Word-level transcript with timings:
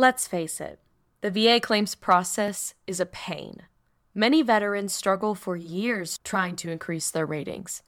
Let's 0.00 0.28
face 0.28 0.60
it, 0.60 0.78
the 1.22 1.30
VA 1.32 1.58
claims 1.58 1.96
process 1.96 2.72
is 2.86 3.00
a 3.00 3.04
pain. 3.04 3.62
Many 4.14 4.42
veterans 4.42 4.94
struggle 4.94 5.34
for 5.34 5.56
years 5.56 6.18
trying 6.22 6.54
to 6.58 6.70
increase 6.70 7.10
their 7.10 7.26
ratings, 7.26 7.82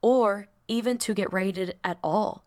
or 0.00 0.46
even 0.68 0.96
to 0.98 1.12
get 1.12 1.32
rated 1.32 1.74
at 1.82 1.98
all. 2.04 2.44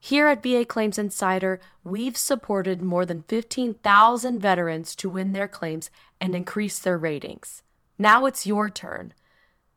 Here 0.00 0.28
at 0.28 0.42
VA 0.42 0.64
Claims 0.64 0.96
Insider, 0.96 1.60
we've 1.84 2.16
supported 2.16 2.80
more 2.80 3.04
than 3.04 3.24
15,000 3.28 4.40
veterans 4.40 4.96
to 4.96 5.10
win 5.10 5.34
their 5.34 5.46
claims 5.46 5.90
and 6.18 6.34
increase 6.34 6.78
their 6.78 6.96
ratings. 6.96 7.62
Now 7.98 8.24
it's 8.24 8.46
your 8.46 8.70
turn. 8.70 9.12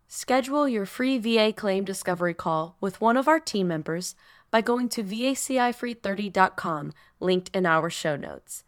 Schedule 0.08 0.66
your 0.66 0.86
free 0.86 1.18
VA 1.18 1.52
claim 1.52 1.84
discovery 1.84 2.34
call 2.34 2.78
with 2.80 3.02
one 3.02 3.18
of 3.18 3.28
our 3.28 3.42
team 3.42 3.68
members 3.68 4.16
by 4.50 4.62
going 4.62 4.88
to 4.88 5.04
vacifree30.com, 5.04 6.94
linked 7.20 7.54
in 7.54 7.66
our 7.66 7.90
show 7.90 8.16
notes. 8.16 8.64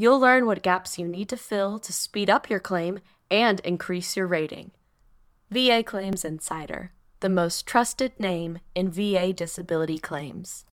You'll 0.00 0.18
learn 0.18 0.46
what 0.46 0.62
gaps 0.62 0.98
you 0.98 1.06
need 1.06 1.28
to 1.28 1.36
fill 1.36 1.78
to 1.80 1.92
speed 1.92 2.30
up 2.30 2.48
your 2.48 2.58
claim 2.58 3.00
and 3.30 3.60
increase 3.60 4.16
your 4.16 4.26
rating. 4.26 4.70
VA 5.50 5.82
Claims 5.82 6.24
Insider, 6.24 6.92
the 7.20 7.28
most 7.28 7.66
trusted 7.66 8.18
name 8.18 8.60
in 8.74 8.90
VA 8.90 9.34
disability 9.34 9.98
claims. 9.98 10.64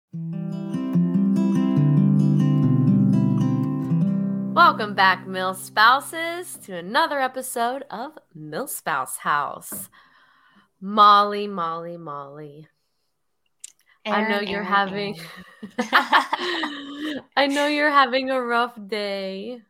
Welcome 4.55 4.95
back, 4.95 5.27
Milspouses, 5.27 6.65
to 6.65 6.77
another 6.77 7.19
episode 7.19 7.83
of 7.91 8.13
Milspouse 8.33 9.17
House. 9.17 9.91
Molly, 10.81 11.49
Molly, 11.49 11.97
Molly. 11.97 12.69
Aaron, 14.07 14.15
I 14.15 14.23
know 14.23 14.41
you're 14.41 14.65
Aaron, 14.65 14.65
having 14.65 15.17
I 17.37 17.47
know 17.49 17.67
you're 17.67 17.91
having 17.91 18.31
a 18.31 18.41
rough 18.41 18.79
day. 18.89 19.63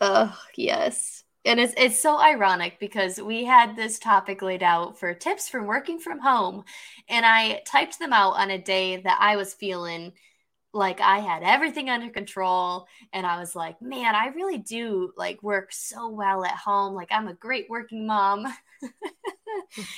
Oh, 0.00 0.36
yes. 0.56 1.24
And 1.44 1.58
it's 1.58 1.74
it's 1.76 1.98
so 2.00 2.18
ironic 2.20 2.78
because 2.78 3.20
we 3.20 3.44
had 3.44 3.74
this 3.74 3.98
topic 3.98 4.42
laid 4.42 4.62
out 4.62 4.98
for 4.98 5.12
tips 5.14 5.48
from 5.48 5.66
working 5.66 5.98
from 5.98 6.20
home 6.20 6.64
and 7.08 7.26
I 7.26 7.62
typed 7.66 7.98
them 7.98 8.12
out 8.12 8.34
on 8.36 8.50
a 8.50 8.58
day 8.58 8.98
that 8.98 9.18
I 9.20 9.36
was 9.36 9.52
feeling 9.54 10.12
like 10.74 11.00
I 11.00 11.20
had 11.20 11.42
everything 11.44 11.90
under 11.90 12.10
control 12.10 12.86
and 13.12 13.26
I 13.26 13.38
was 13.40 13.56
like, 13.56 13.82
man, 13.82 14.14
I 14.14 14.28
really 14.28 14.58
do 14.58 15.12
like 15.16 15.42
work 15.42 15.72
so 15.72 16.08
well 16.10 16.44
at 16.44 16.56
home. 16.56 16.94
Like 16.94 17.10
I'm 17.12 17.28
a 17.28 17.34
great 17.34 17.68
working 17.70 18.06
mom. 18.06 18.46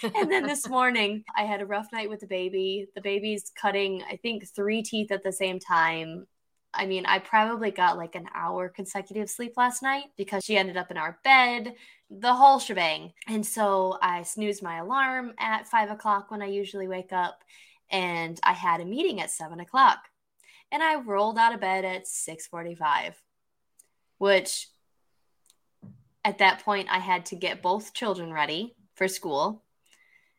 and 0.03 0.31
then 0.31 0.47
this 0.47 0.69
morning 0.69 1.25
I 1.37 1.45
had 1.45 1.61
a 1.61 1.67
rough 1.67 1.89
night 1.93 2.09
with 2.09 2.21
the 2.21 2.27
baby. 2.27 2.87
The 2.95 3.01
baby's 3.01 3.53
cutting, 3.61 4.03
I 4.11 4.17
think, 4.17 4.47
three 4.49 4.83
teeth 4.83 5.11
at 5.11 5.23
the 5.23 5.33
same 5.33 5.59
time. 5.59 6.27
I 6.73 6.87
mean, 6.87 7.07
I 7.07 7.21
probably 7.21 7.71
got 7.71 7.97
like 7.97 8.15
an 8.15 8.29
hour 8.35 8.69
consecutive 8.69 9.31
sleep 9.31 9.53
last 9.57 9.83
night 9.83 10.07
because 10.17 10.45
she 10.45 10.57
ended 10.57 10.77
up 10.77 10.91
in 10.91 10.97
our 10.97 11.19
bed, 11.23 11.75
the 12.11 12.35
whole 12.35 12.59
shebang. 12.59 13.13
And 13.29 13.47
so 13.47 13.99
I 14.03 14.23
snoozed 14.23 14.63
my 14.63 14.79
alarm 14.79 15.35
at 15.39 15.69
five 15.69 15.91
o'clock 15.91 16.31
when 16.31 16.43
I 16.43 16.47
usually 16.47 16.89
wake 16.89 17.13
up, 17.13 17.45
and 17.91 18.41
I 18.43 18.53
had 18.53 18.81
a 18.81 18.85
meeting 18.85 19.21
at 19.21 19.31
seven 19.31 19.61
o'clock 19.61 20.01
and 20.75 20.83
I 20.83 20.97
rolled 20.97 21.39
out 21.39 21.55
of 21.55 21.61
bed 21.61 21.85
at 21.85 22.09
6:45, 22.09 23.15
which 24.19 24.69
at 26.25 26.39
that 26.39 26.65
point 26.65 26.89
I 26.91 26.99
had 26.99 27.27
to 27.27 27.37
get 27.37 27.63
both 27.63 27.95
children 27.95 28.33
ready 28.33 28.75
for 28.95 29.09
school 29.09 29.65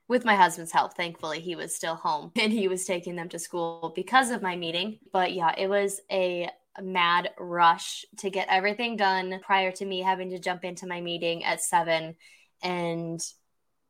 with 0.08 0.25
my 0.25 0.36
husband's 0.36 0.72
help. 0.72 0.95
Thankfully, 0.95 1.39
he 1.39 1.56
was 1.56 1.75
still 1.75 1.95
home 1.95 2.31
and 2.39 2.52
he 2.52 2.67
was 2.67 2.86
taking 2.86 3.16
them 3.16 3.30
to 3.30 3.39
school 3.39 3.92
because 3.95 4.31
of 4.31 4.42
my 4.42 4.56
meeting. 4.56 5.00
But 5.11 5.34
yeah, 5.34 5.53
it 5.58 5.67
was 5.67 6.02
a 6.11 6.50
mad 6.81 7.30
rush 7.39 8.06
to 8.17 8.30
get 8.30 8.48
everything 8.50 8.98
done 8.98 9.39
prior 9.44 9.72
to 9.72 9.86
me 9.86 10.02
having 10.02 10.30
to 10.31 10.39
jump 10.39 10.66
into 10.66 10.88
my 10.88 11.00
meeting 11.00 11.44
at 11.44 11.61
7 11.61 12.16
and 12.61 13.22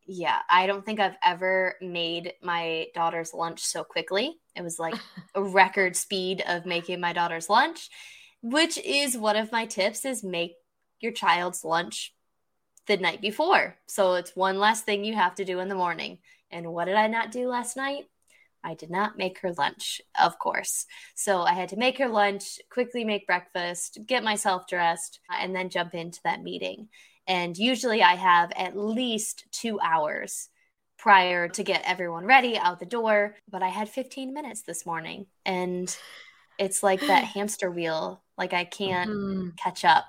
yeah, 0.07 0.39
I 0.49 0.67
don't 0.67 0.85
think 0.85 0.99
I've 0.99 1.17
ever 1.23 1.75
made 1.81 2.33
my 2.43 2.87
daughter's 2.93 3.33
lunch 3.33 3.61
so 3.63 3.83
quickly. 3.83 4.37
It 4.55 4.61
was 4.61 4.77
like 4.77 4.95
a 5.35 5.41
record 5.41 5.95
speed 5.95 6.43
of 6.47 6.65
making 6.65 6.99
my 6.99 7.13
daughter's 7.13 7.49
lunch, 7.49 7.89
which 8.41 8.77
is 8.77 9.17
one 9.17 9.35
of 9.35 9.51
my 9.51 9.65
tips 9.65 10.05
is 10.05 10.23
make 10.23 10.53
your 10.99 11.11
child's 11.11 11.63
lunch 11.63 12.13
the 12.87 12.97
night 12.97 13.21
before. 13.21 13.75
So 13.87 14.15
it's 14.15 14.35
one 14.35 14.59
less 14.59 14.81
thing 14.81 15.03
you 15.03 15.15
have 15.15 15.35
to 15.35 15.45
do 15.45 15.59
in 15.59 15.69
the 15.69 15.75
morning. 15.75 16.19
And 16.51 16.71
what 16.71 16.85
did 16.85 16.95
I 16.95 17.07
not 17.07 17.31
do 17.31 17.47
last 17.47 17.75
night? 17.75 18.05
I 18.63 18.73
did 18.73 18.89
not 18.89 19.17
make 19.17 19.39
her 19.39 19.53
lunch, 19.53 20.01
of 20.19 20.39
course. 20.39 20.87
So 21.13 21.41
I 21.41 21.53
had 21.53 21.69
to 21.69 21.77
make 21.77 21.99
her 21.99 22.07
lunch, 22.07 22.59
quickly 22.71 23.03
make 23.03 23.27
breakfast, 23.27 23.99
get 24.07 24.23
myself 24.23 24.67
dressed, 24.67 25.19
and 25.29 25.55
then 25.55 25.69
jump 25.69 25.93
into 25.93 26.19
that 26.23 26.41
meeting. 26.41 26.89
And 27.27 27.55
usually 27.55 28.01
I 28.01 28.15
have 28.15 28.51
at 28.55 28.75
least 28.75 29.45
two 29.51 29.79
hours 29.79 30.49
prior 30.97 31.47
to 31.49 31.63
get 31.63 31.83
everyone 31.85 32.25
ready 32.25 32.57
out 32.57 32.79
the 32.79 32.85
door. 32.85 33.35
But 33.49 33.61
I 33.61 33.69
had 33.69 33.87
15 33.87 34.33
minutes 34.33 34.63
this 34.63 34.85
morning. 34.85 35.27
And 35.45 35.95
it's 36.57 36.81
like 36.81 37.01
that 37.01 37.23
hamster 37.35 37.69
wheel. 37.69 38.23
Like 38.35 38.53
I 38.53 38.65
can't 38.65 39.11
mm-hmm. 39.11 39.49
catch 39.57 39.85
up. 39.85 40.05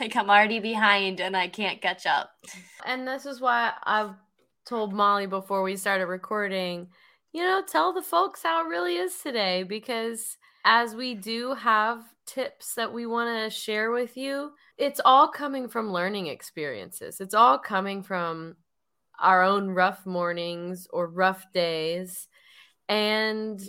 Like 0.00 0.16
I'm 0.16 0.30
already 0.30 0.60
behind 0.60 1.20
and 1.20 1.36
I 1.36 1.48
can't 1.48 1.80
catch 1.80 2.06
up. 2.06 2.30
And 2.84 3.06
this 3.06 3.26
is 3.26 3.40
why 3.40 3.72
I've 3.84 4.14
told 4.66 4.92
Molly 4.92 5.26
before 5.26 5.62
we 5.62 5.76
started 5.76 6.06
recording, 6.06 6.88
you 7.32 7.42
know, 7.42 7.62
tell 7.66 7.92
the 7.92 8.02
folks 8.02 8.42
how 8.42 8.64
it 8.64 8.68
really 8.68 8.96
is 8.96 9.18
today 9.18 9.62
because 9.62 10.36
as 10.64 10.94
we 10.94 11.14
do 11.14 11.54
have 11.54 12.02
tips 12.26 12.74
that 12.74 12.92
we 12.92 13.06
want 13.06 13.28
to 13.38 13.56
share 13.56 13.90
with 13.90 14.16
you, 14.16 14.52
it's 14.78 15.00
all 15.04 15.28
coming 15.28 15.68
from 15.68 15.92
learning 15.92 16.26
experiences. 16.26 17.20
It's 17.20 17.34
all 17.34 17.58
coming 17.58 18.02
from 18.02 18.56
our 19.20 19.42
own 19.42 19.70
rough 19.70 20.06
mornings 20.06 20.86
or 20.90 21.06
rough 21.06 21.52
days. 21.52 22.28
And 22.88 23.60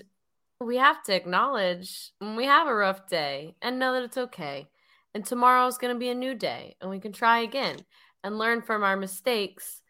we 0.59 0.77
have 0.77 1.03
to 1.03 1.13
acknowledge 1.13 2.11
when 2.19 2.35
we 2.35 2.45
have 2.45 2.67
a 2.67 2.75
rough 2.75 3.07
day 3.07 3.55
and 3.61 3.77
know 3.77 3.93
that 3.93 4.03
it's 4.03 4.17
okay. 4.17 4.69
And 5.15 5.25
tomorrow 5.25 5.65
is 5.65 5.77
going 5.77 5.95
to 5.95 5.99
be 5.99 6.09
a 6.09 6.15
new 6.15 6.35
day 6.35 6.75
and 6.81 6.91
we 6.91 6.99
can 6.99 7.13
try 7.13 7.39
again 7.39 7.77
and 8.21 8.37
learn 8.37 8.61
from 8.61 8.83
our 8.83 8.97
mistakes 8.97 9.81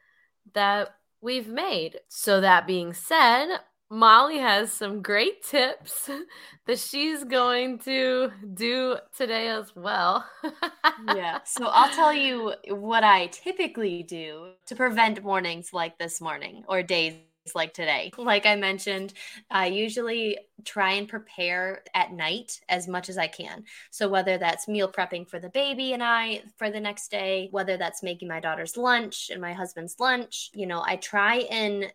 that 0.54 0.90
we've 1.20 1.48
made. 1.48 1.98
So, 2.08 2.42
that 2.42 2.68
being 2.68 2.94
said, 2.94 3.48
Molly 3.90 4.38
has 4.38 4.72
some 4.72 5.02
great 5.02 5.44
tips 5.44 6.10
that 6.68 6.78
she's 6.78 7.24
going 7.24 7.80
to 7.80 8.32
do 8.54 8.98
today 9.18 9.48
as 9.48 9.76
well. 9.76 10.26
yeah. 11.16 11.40
So 11.44 11.68
I'll 11.68 11.94
tell 11.94 12.14
you 12.14 12.54
what 12.70 13.04
I 13.04 13.28
typically 13.28 14.04
do 14.04 14.52
to 14.68 14.76
prevent 14.76 15.24
mornings 15.24 15.72
like 15.74 15.98
this 15.98 16.20
morning 16.22 16.64
or 16.68 16.84
days 16.84 17.16
like 17.54 17.74
today. 17.74 18.12
Like 18.18 18.46
I 18.46 18.56
mentioned, 18.56 19.14
I 19.52 19.68
usually 19.68 20.38
try 20.64 20.94
and 20.94 21.08
prepare 21.08 21.84
at 21.94 22.12
night 22.12 22.60
as 22.70 22.88
much 22.88 23.10
as 23.10 23.18
I 23.18 23.28
can. 23.28 23.66
So 23.92 24.08
whether 24.10 24.38
that's 24.38 24.68
meal 24.68 24.92
prepping 24.92 25.30
for 25.30 25.38
the 25.40 25.50
baby 25.50 25.94
and 25.94 26.02
I 26.02 26.44
for 26.58 26.72
the 26.72 26.80
next 26.80 27.12
day, 27.12 27.50
whether 27.52 27.78
that's 27.78 28.02
making 28.02 28.30
my 28.30 28.40
daughter's 28.40 28.78
lunch 28.78 29.30
and 29.32 29.42
my 29.42 29.54
husband's 29.54 30.00
lunch, 30.00 30.50
you 30.54 30.66
know, 30.66 30.82
I 30.84 30.96
try 30.96 31.40
and 31.52 31.92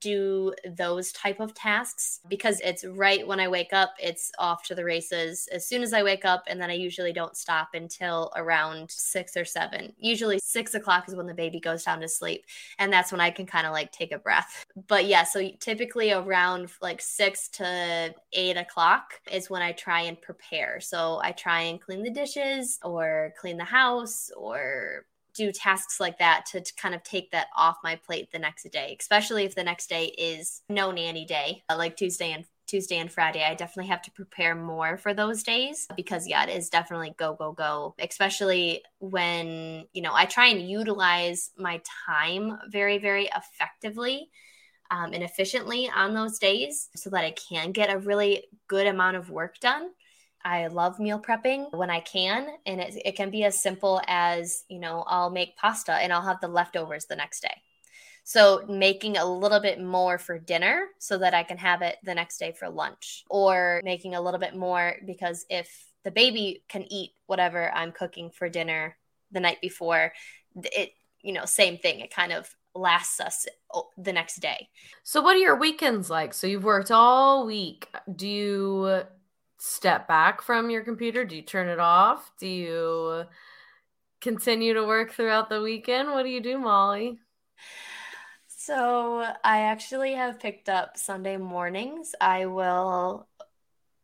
do 0.00 0.52
those 0.76 1.12
type 1.12 1.40
of 1.40 1.54
tasks 1.54 2.20
because 2.28 2.60
it's 2.60 2.84
right 2.84 3.26
when 3.26 3.40
I 3.40 3.48
wake 3.48 3.72
up, 3.72 3.94
it's 3.98 4.32
off 4.38 4.62
to 4.64 4.74
the 4.74 4.84
races 4.84 5.48
as 5.52 5.68
soon 5.68 5.82
as 5.82 5.92
I 5.92 6.02
wake 6.02 6.24
up, 6.24 6.44
and 6.46 6.60
then 6.60 6.70
I 6.70 6.74
usually 6.74 7.12
don't 7.12 7.36
stop 7.36 7.68
until 7.74 8.32
around 8.36 8.90
six 8.90 9.36
or 9.36 9.44
seven. 9.44 9.92
Usually 9.98 10.38
six 10.42 10.74
o'clock 10.74 11.08
is 11.08 11.14
when 11.14 11.26
the 11.26 11.34
baby 11.34 11.60
goes 11.60 11.84
down 11.84 12.00
to 12.00 12.08
sleep, 12.08 12.44
and 12.78 12.92
that's 12.92 13.12
when 13.12 13.20
I 13.20 13.30
can 13.30 13.46
kind 13.46 13.66
of 13.66 13.72
like 13.72 13.92
take 13.92 14.12
a 14.12 14.18
breath. 14.18 14.64
But 14.88 15.06
yeah, 15.06 15.24
so 15.24 15.48
typically 15.60 16.12
around 16.12 16.70
like 16.80 17.00
six 17.00 17.48
to 17.50 18.14
eight 18.32 18.56
o'clock 18.56 19.20
is 19.30 19.50
when 19.50 19.62
I 19.62 19.72
try 19.72 20.02
and 20.02 20.20
prepare. 20.20 20.80
So 20.80 21.20
I 21.22 21.32
try 21.32 21.62
and 21.62 21.80
clean 21.80 22.02
the 22.02 22.10
dishes 22.10 22.78
or 22.82 23.34
clean 23.38 23.56
the 23.56 23.64
house 23.64 24.30
or 24.36 25.06
do 25.36 25.52
tasks 25.52 26.00
like 26.00 26.18
that 26.18 26.46
to, 26.46 26.60
to, 26.60 26.74
kind 26.74 26.94
of 26.94 27.02
take 27.02 27.30
that 27.30 27.48
off 27.56 27.76
my 27.84 27.96
plate 27.96 28.30
the 28.32 28.38
next 28.38 28.68
day, 28.70 28.96
especially 28.98 29.44
if 29.44 29.54
the 29.54 29.64
next 29.64 29.88
day 29.88 30.06
is 30.06 30.62
no 30.68 30.90
nanny 30.90 31.24
day, 31.24 31.62
uh, 31.68 31.76
like 31.76 31.96
Tuesday 31.96 32.32
and 32.32 32.44
Tuesday 32.66 32.98
and 32.98 33.12
Friday. 33.12 33.44
I 33.44 33.54
definitely 33.54 33.90
have 33.90 34.02
to 34.02 34.10
prepare 34.10 34.54
more 34.54 34.96
for 34.96 35.14
those 35.14 35.42
days 35.42 35.86
because 35.96 36.26
yeah, 36.26 36.44
it 36.44 36.56
is 36.56 36.68
definitely 36.68 37.14
go 37.16 37.34
go 37.34 37.52
go, 37.52 37.94
especially 37.98 38.82
when, 38.98 39.86
you 39.92 40.02
know, 40.02 40.12
I 40.12 40.24
try 40.24 40.48
and 40.48 40.68
utilize 40.68 41.50
my 41.56 41.80
time 42.06 42.58
very 42.68 42.98
very 42.98 43.28
effectively. 43.36 44.30
Um, 44.88 45.14
and 45.14 45.24
efficiently 45.24 45.90
on 45.92 46.14
those 46.14 46.38
days 46.38 46.90
so 46.94 47.10
that 47.10 47.24
I 47.24 47.32
can 47.32 47.72
get 47.72 47.92
a 47.92 47.98
really 47.98 48.44
good 48.68 48.86
amount 48.86 49.16
of 49.16 49.30
work 49.30 49.58
done. 49.58 49.88
I 50.46 50.68
love 50.68 51.00
meal 51.00 51.18
prepping 51.18 51.72
when 51.72 51.90
I 51.90 51.98
can. 51.98 52.46
And 52.66 52.80
it, 52.80 52.94
it 53.04 53.16
can 53.16 53.30
be 53.30 53.42
as 53.42 53.60
simple 53.60 54.00
as, 54.06 54.62
you 54.68 54.78
know, 54.78 55.02
I'll 55.08 55.28
make 55.28 55.56
pasta 55.56 55.92
and 55.92 56.12
I'll 56.12 56.22
have 56.22 56.40
the 56.40 56.46
leftovers 56.46 57.06
the 57.06 57.16
next 57.16 57.40
day. 57.40 57.62
So 58.22 58.64
making 58.68 59.16
a 59.16 59.24
little 59.24 59.58
bit 59.58 59.82
more 59.82 60.18
for 60.18 60.38
dinner 60.38 60.86
so 60.98 61.18
that 61.18 61.34
I 61.34 61.42
can 61.42 61.58
have 61.58 61.82
it 61.82 61.96
the 62.04 62.14
next 62.14 62.38
day 62.38 62.52
for 62.52 62.68
lunch, 62.68 63.24
or 63.28 63.80
making 63.84 64.14
a 64.14 64.20
little 64.20 64.38
bit 64.38 64.54
more 64.56 64.94
because 65.04 65.44
if 65.50 65.68
the 66.04 66.12
baby 66.12 66.62
can 66.68 66.84
eat 66.92 67.10
whatever 67.26 67.72
I'm 67.72 67.90
cooking 67.90 68.30
for 68.30 68.48
dinner 68.48 68.96
the 69.32 69.40
night 69.40 69.60
before, 69.60 70.12
it, 70.54 70.92
you 71.22 71.32
know, 71.32 71.44
same 71.44 71.76
thing. 71.76 71.98
It 71.98 72.14
kind 72.14 72.32
of 72.32 72.48
lasts 72.72 73.18
us 73.18 73.46
oh, 73.74 73.88
the 73.96 74.12
next 74.12 74.36
day. 74.36 74.68
So, 75.02 75.22
what 75.22 75.34
are 75.34 75.40
your 75.40 75.56
weekends 75.56 76.10
like? 76.10 76.34
So, 76.34 76.46
you've 76.46 76.64
worked 76.64 76.90
all 76.90 77.46
week. 77.46 77.88
Do 78.14 78.28
you 78.28 79.02
step 79.58 80.06
back 80.08 80.42
from 80.42 80.70
your 80.70 80.82
computer? 80.82 81.24
Do 81.24 81.36
you 81.36 81.42
turn 81.42 81.68
it 81.68 81.78
off? 81.78 82.30
Do 82.38 82.48
you 82.48 83.24
continue 84.20 84.74
to 84.74 84.84
work 84.84 85.12
throughout 85.12 85.48
the 85.48 85.62
weekend? 85.62 86.10
What 86.10 86.24
do 86.24 86.28
you 86.28 86.40
do, 86.40 86.58
Molly? 86.58 87.18
So, 88.48 89.24
I 89.44 89.62
actually 89.62 90.14
have 90.14 90.40
picked 90.40 90.68
up 90.68 90.96
Sunday 90.96 91.36
mornings. 91.36 92.14
I 92.20 92.46
will 92.46 93.28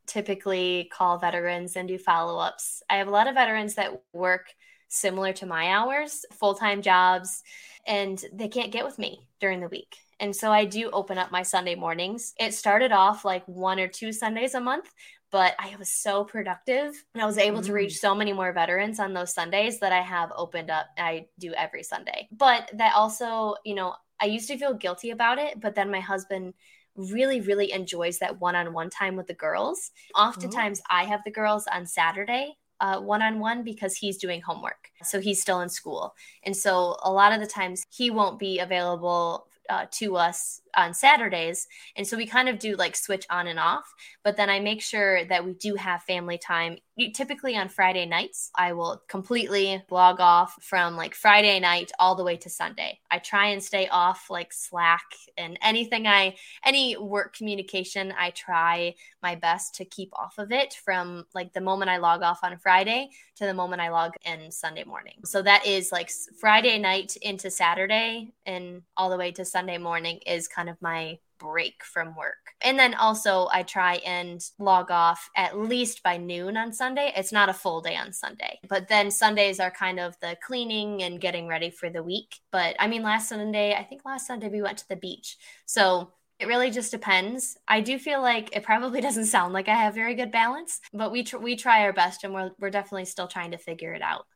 typically 0.06 0.90
call 0.92 1.18
veterans 1.18 1.74
and 1.76 1.88
do 1.88 1.98
follow 1.98 2.38
ups. 2.38 2.82
I 2.88 2.96
have 2.96 3.08
a 3.08 3.10
lot 3.10 3.28
of 3.28 3.34
veterans 3.34 3.74
that 3.74 4.02
work 4.12 4.54
similar 4.88 5.32
to 5.32 5.46
my 5.46 5.68
hours, 5.68 6.24
full 6.32 6.54
time 6.54 6.82
jobs, 6.82 7.42
and 7.86 8.22
they 8.32 8.48
can't 8.48 8.72
get 8.72 8.84
with 8.84 8.98
me 8.98 9.26
during 9.40 9.60
the 9.60 9.68
week. 9.68 9.96
And 10.20 10.36
so 10.36 10.52
I 10.52 10.66
do 10.66 10.90
open 10.92 11.18
up 11.18 11.32
my 11.32 11.42
Sunday 11.42 11.74
mornings. 11.74 12.34
It 12.38 12.54
started 12.54 12.92
off 12.92 13.24
like 13.24 13.42
one 13.46 13.80
or 13.80 13.88
two 13.88 14.12
Sundays 14.12 14.54
a 14.54 14.60
month, 14.60 14.88
but 15.32 15.54
I 15.58 15.74
was 15.78 15.88
so 15.88 16.22
productive 16.22 17.02
and 17.14 17.22
I 17.22 17.26
was 17.26 17.38
able 17.38 17.60
mm. 17.60 17.66
to 17.66 17.72
reach 17.72 17.94
mm. 17.94 17.98
so 17.98 18.14
many 18.14 18.32
more 18.32 18.52
veterans 18.52 19.00
on 19.00 19.14
those 19.14 19.34
Sundays 19.34 19.80
that 19.80 19.92
I 19.92 20.02
have 20.02 20.30
opened 20.36 20.70
up. 20.70 20.86
I 20.96 21.26
do 21.38 21.52
every 21.54 21.82
Sunday. 21.82 22.28
But 22.30 22.70
that 22.74 22.94
also, 22.94 23.56
you 23.64 23.74
know, 23.74 23.94
I 24.20 24.26
used 24.26 24.46
to 24.48 24.58
feel 24.58 24.74
guilty 24.74 25.10
about 25.10 25.38
it, 25.38 25.60
but 25.60 25.74
then 25.74 25.90
my 25.90 26.00
husband 26.00 26.54
really, 26.94 27.40
really 27.40 27.72
enjoys 27.72 28.18
that 28.18 28.38
one 28.40 28.54
on 28.54 28.72
one 28.72 28.90
time 28.90 29.16
with 29.16 29.26
the 29.26 29.34
girls. 29.34 29.90
Oftentimes, 30.14 30.80
oh. 30.82 30.94
I 30.94 31.04
have 31.04 31.24
the 31.24 31.30
girls 31.30 31.66
on 31.66 31.86
Saturday 31.86 32.58
one 33.00 33.22
on 33.22 33.38
one 33.38 33.62
because 33.62 33.96
he's 33.96 34.16
doing 34.16 34.40
homework. 34.40 34.90
So 35.04 35.20
he's 35.20 35.40
still 35.40 35.60
in 35.60 35.68
school. 35.68 36.14
And 36.42 36.56
so 36.56 36.96
a 37.02 37.12
lot 37.12 37.32
of 37.32 37.40
the 37.40 37.46
times 37.46 37.84
he 37.90 38.10
won't 38.10 38.38
be 38.38 38.58
available 38.58 39.46
uh, 39.70 39.86
to 39.92 40.16
us 40.16 40.60
on 40.76 40.94
Saturdays. 40.94 41.66
And 41.96 42.06
so 42.06 42.16
we 42.16 42.26
kind 42.26 42.48
of 42.48 42.58
do 42.58 42.76
like 42.76 42.96
switch 42.96 43.26
on 43.30 43.46
and 43.46 43.58
off. 43.58 43.84
But 44.24 44.36
then 44.36 44.50
I 44.50 44.60
make 44.60 44.82
sure 44.82 45.24
that 45.26 45.44
we 45.44 45.54
do 45.54 45.74
have 45.74 46.02
family 46.02 46.38
time. 46.38 46.78
Typically 47.14 47.56
on 47.56 47.68
Friday 47.68 48.06
nights, 48.06 48.50
I 48.56 48.72
will 48.72 49.02
completely 49.08 49.82
log 49.90 50.20
off 50.20 50.54
from 50.60 50.96
like 50.96 51.14
Friday 51.14 51.58
night 51.58 51.90
all 51.98 52.14
the 52.14 52.24
way 52.24 52.36
to 52.36 52.50
Sunday. 52.50 53.00
I 53.10 53.18
try 53.18 53.46
and 53.48 53.62
stay 53.62 53.88
off 53.88 54.26
like 54.30 54.52
Slack 54.52 55.04
and 55.36 55.58
anything 55.62 56.06
I, 56.06 56.36
any 56.64 56.96
work 56.96 57.34
communication, 57.34 58.12
I 58.18 58.30
try 58.30 58.94
my 59.22 59.34
best 59.34 59.74
to 59.76 59.84
keep 59.84 60.10
off 60.14 60.38
of 60.38 60.52
it 60.52 60.74
from 60.84 61.24
like 61.34 61.52
the 61.52 61.60
moment 61.60 61.90
I 61.90 61.96
log 61.98 62.22
off 62.22 62.40
on 62.42 62.58
Friday 62.58 63.10
to 63.36 63.46
the 63.46 63.54
moment 63.54 63.80
I 63.80 63.90
log 63.90 64.12
in 64.24 64.50
Sunday 64.50 64.84
morning. 64.84 65.14
So 65.24 65.42
that 65.42 65.66
is 65.66 65.92
like 65.92 66.10
Friday 66.38 66.78
night 66.78 67.16
into 67.22 67.50
Saturday 67.50 68.32
and 68.46 68.82
all 68.96 69.10
the 69.10 69.16
way 69.16 69.32
to 69.32 69.44
Sunday 69.44 69.78
morning 69.78 70.20
is 70.26 70.48
kind 70.48 70.61
of 70.68 70.80
my 70.80 71.18
break 71.38 71.82
from 71.84 72.14
work. 72.14 72.54
And 72.60 72.78
then 72.78 72.94
also, 72.94 73.48
I 73.52 73.64
try 73.64 73.96
and 74.06 74.40
log 74.58 74.90
off 74.90 75.28
at 75.36 75.58
least 75.58 76.02
by 76.02 76.16
noon 76.16 76.56
on 76.56 76.72
Sunday. 76.72 77.12
It's 77.16 77.32
not 77.32 77.48
a 77.48 77.54
full 77.54 77.80
day 77.80 77.96
on 77.96 78.12
Sunday, 78.12 78.60
but 78.68 78.88
then 78.88 79.10
Sundays 79.10 79.58
are 79.58 79.70
kind 79.70 79.98
of 79.98 80.14
the 80.20 80.36
cleaning 80.46 81.02
and 81.02 81.20
getting 81.20 81.48
ready 81.48 81.70
for 81.70 81.90
the 81.90 82.02
week. 82.02 82.36
But 82.52 82.76
I 82.78 82.86
mean, 82.86 83.02
last 83.02 83.28
Sunday, 83.28 83.74
I 83.74 83.82
think 83.82 84.02
last 84.04 84.26
Sunday 84.26 84.48
we 84.48 84.62
went 84.62 84.78
to 84.78 84.88
the 84.88 84.96
beach. 84.96 85.36
So 85.66 86.12
it 86.38 86.48
really 86.48 86.70
just 86.70 86.90
depends. 86.90 87.56
I 87.68 87.80
do 87.80 87.98
feel 87.98 88.20
like 88.20 88.54
it 88.54 88.64
probably 88.64 89.00
doesn't 89.06 89.26
sound 89.26 89.52
like 89.52 89.68
I 89.68 89.74
have 89.74 89.94
very 89.94 90.14
good 90.14 90.32
balance, 90.32 90.80
but 90.92 91.12
we 91.12 91.22
tr- 91.22 91.38
we 91.38 91.56
try 91.56 91.82
our 91.82 91.92
best, 91.92 92.24
and 92.24 92.34
we're 92.34 92.50
we're 92.58 92.70
definitely 92.70 93.04
still 93.04 93.28
trying 93.28 93.52
to 93.52 93.58
figure 93.58 93.94
it 93.94 94.02
out. 94.02 94.26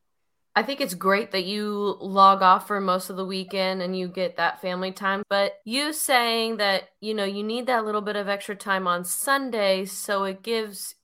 I 0.57 0.63
think 0.63 0.81
it's 0.81 0.95
great 0.95 1.33
that 1.33 1.45
you 1.45 1.99
log 2.01 2.41
off 2.41 2.67
for 2.67 2.81
most 2.81 3.11
of 3.11 3.17
the 3.17 3.27
weekend 3.27 3.83
and 3.83 3.97
you 3.97 4.09
get 4.09 4.39
that 4.39 4.63
family 4.63 4.91
time. 4.91 5.23
But 5.29 5.59
you 5.67 5.93
saying 5.93 6.57
that, 6.57 6.85
you 7.03 7.13
know, 7.13 7.27
you 7.27 7.43
need 7.45 7.67
that 7.67 7.85
little 7.85 8.01
bit 8.01 8.17
of 8.17 8.27
extra 8.27 8.57
time 8.57 8.89
on 8.89 9.05
Sunday 9.05 9.85
so 9.85 10.25
it 10.25 10.43
gives 10.43 10.95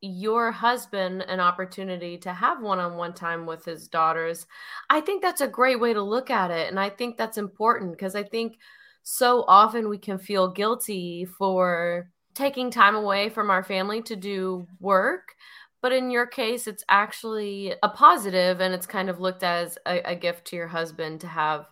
your 0.00 0.50
husband 0.50 1.22
an 1.28 1.40
opportunity 1.40 2.16
to 2.18 2.32
have 2.32 2.62
one 2.62 2.78
on 2.78 2.96
one 2.96 3.12
time 3.12 3.44
with 3.44 3.66
his 3.66 3.86
daughters. 3.86 4.46
I 4.88 5.02
think 5.02 5.20
that's 5.20 5.42
a 5.42 5.48
great 5.48 5.78
way 5.78 5.92
to 5.92 6.02
look 6.02 6.30
at 6.30 6.50
it. 6.50 6.70
And 6.70 6.80
I 6.80 6.88
think 6.88 7.18
that's 7.18 7.36
important 7.36 7.92
because 7.92 8.14
I 8.14 8.22
think 8.22 8.56
so 9.02 9.44
often 9.46 9.90
we 9.90 9.98
can 9.98 10.18
feel 10.18 10.48
guilty 10.48 11.26
for 11.26 12.10
taking 12.34 12.70
time 12.70 12.94
away 12.94 13.28
from 13.28 13.50
our 13.50 13.62
family 13.62 14.00
to 14.02 14.16
do 14.16 14.66
work 14.80 15.34
but 15.82 15.92
in 15.92 16.10
your 16.10 16.26
case 16.26 16.66
it's 16.66 16.84
actually 16.88 17.74
a 17.82 17.88
positive 17.88 18.60
and 18.60 18.74
it's 18.74 18.86
kind 18.86 19.08
of 19.08 19.20
looked 19.20 19.42
as 19.42 19.78
a, 19.86 20.00
a, 20.12 20.16
gift 20.16 20.46
to 20.46 20.56
your 20.56 20.68
husband 20.68 21.20
to 21.20 21.26
have 21.26 21.66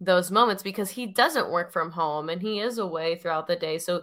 those 0.00 0.30
moments 0.30 0.62
because 0.62 0.90
he 0.90 1.06
doesn't 1.06 1.50
work 1.50 1.72
from 1.72 1.90
home 1.92 2.28
and 2.28 2.42
he 2.42 2.60
is 2.60 2.78
away 2.78 3.16
throughout 3.16 3.46
the 3.46 3.56
day 3.56 3.78
so 3.78 4.02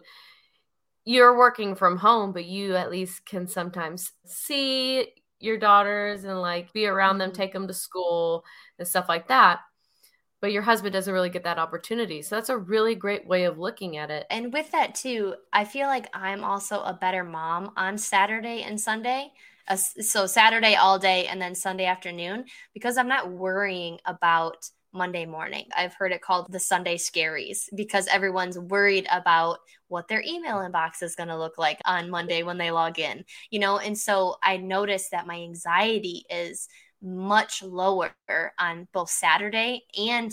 you're 1.06 1.38
working 1.38 1.76
from 1.76 1.98
home 1.98 2.32
but 2.32 2.46
you 2.46 2.76
at 2.76 2.92
least 2.92 3.26
can 3.26 3.48
sometimes 3.48 4.12
see 4.26 5.08
your 5.40 5.58
daughters 5.58 6.24
and 6.24 6.40
like 6.40 6.72
be 6.74 6.86
around 6.86 7.18
them 7.18 7.30
mm-hmm. 7.32 7.42
take 7.42 7.54
them 7.54 7.68
to 7.68 7.74
school 7.74 8.44
and 8.78 8.88
stuff 8.88 9.08
like 9.10 9.28
that 9.28 9.60
but 10.42 10.52
your 10.52 10.62
husband 10.62 10.94
doesn't 10.94 11.14
really 11.14 11.30
get 11.30 11.44
that 11.44 11.60
opportunity. 11.60 12.22
So 12.22 12.36
that's 12.36 12.50
a 12.50 12.58
really 12.58 12.96
great 12.96 13.28
way 13.28 13.44
of 13.44 13.60
looking 13.60 13.98
at 13.98 14.10
it. 14.12 14.26
And 14.30 14.54
with 14.54 14.72
that 14.72 14.96
too, 14.96 15.36
I 15.52 15.66
feel 15.66 15.88
like 15.88 16.10
I'm 16.14 16.44
also 16.44 16.82
a 16.82 16.94
better 16.94 17.24
mom 17.24 17.72
on 17.76 17.98
Saturday 17.98 18.64
and 18.64 18.80
Sunday 18.80 19.32
so 19.76 20.26
Saturday 20.26 20.76
all 20.76 20.98
day 20.98 21.28
and 21.28 21.42
then 21.42 21.56
Sunday 21.56 21.86
afternoon 21.86 22.46
because 22.74 22.98
I'm 22.98 23.08
not 23.08 23.32
worrying 23.32 24.00
about 24.06 24.70
Monday 24.92 25.26
morning. 25.26 25.66
I've 25.78 25.94
heard 25.94 26.12
it 26.12 26.22
called 26.22 26.52
the 26.52 26.60
Sunday 26.60 26.98
scaries 26.98 27.66
because 27.76 28.08
everyone's 28.08 28.58
worried 28.58 29.08
about 29.12 29.60
what 29.88 30.08
their 30.08 30.24
email 30.26 30.58
inbox 30.58 31.04
is 31.04 31.16
going 31.16 31.30
to 31.30 31.38
look 31.38 31.60
like 31.60 31.80
on 31.86 32.10
Monday 32.10 32.42
when 32.42 32.58
they 32.58 32.72
log 32.72 32.98
in, 32.98 33.24
you 33.52 33.60
know? 33.60 33.78
And 33.78 33.96
so 33.96 34.38
I 34.44 34.58
noticed 34.58 35.12
that 35.12 35.28
my 35.28 35.36
anxiety 35.36 36.26
is 36.30 36.68
much 37.02 37.64
lower 37.64 38.14
on 38.60 38.88
both 38.94 39.10
Saturday 39.10 39.84
and 39.98 40.32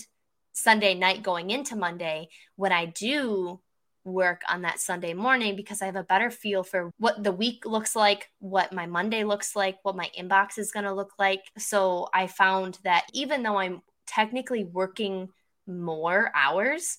Sunday 0.53 0.95
night 0.95 1.23
going 1.23 1.51
into 1.51 1.77
Monday 1.77 2.29
when 2.57 2.73
I 2.73 2.87
do 2.87 3.61
work 4.05 4.43
on 4.49 4.63
that 4.63 4.81
Sunday 4.81 5.13
morning 5.13 5.57
because 5.57 5.83
I 5.83 5.87
have 5.87 5.97
a 5.97 6.05
better 6.05 6.31
feel 6.31 6.63
for 6.63 6.91
what 6.99 7.23
the 7.23 7.33
week 7.33 7.67
looks 7.67 7.95
like, 7.97 8.31
what 8.39 8.73
my 8.73 8.87
Monday 8.87 9.25
looks 9.25 9.55
like, 9.57 9.79
what 9.83 9.97
my 9.97 10.11
inbox 10.19 10.59
is 10.59 10.71
going 10.71 10.85
to 10.85 10.95
look 10.95 11.13
like. 11.19 11.43
So 11.59 12.09
I 12.15 12.29
found 12.29 12.79
that 12.85 13.07
even 13.13 13.43
though 13.43 13.59
I'm 13.59 13.83
technically 14.07 14.65
working 14.65 15.29
more 15.67 16.31
hours, 16.35 16.99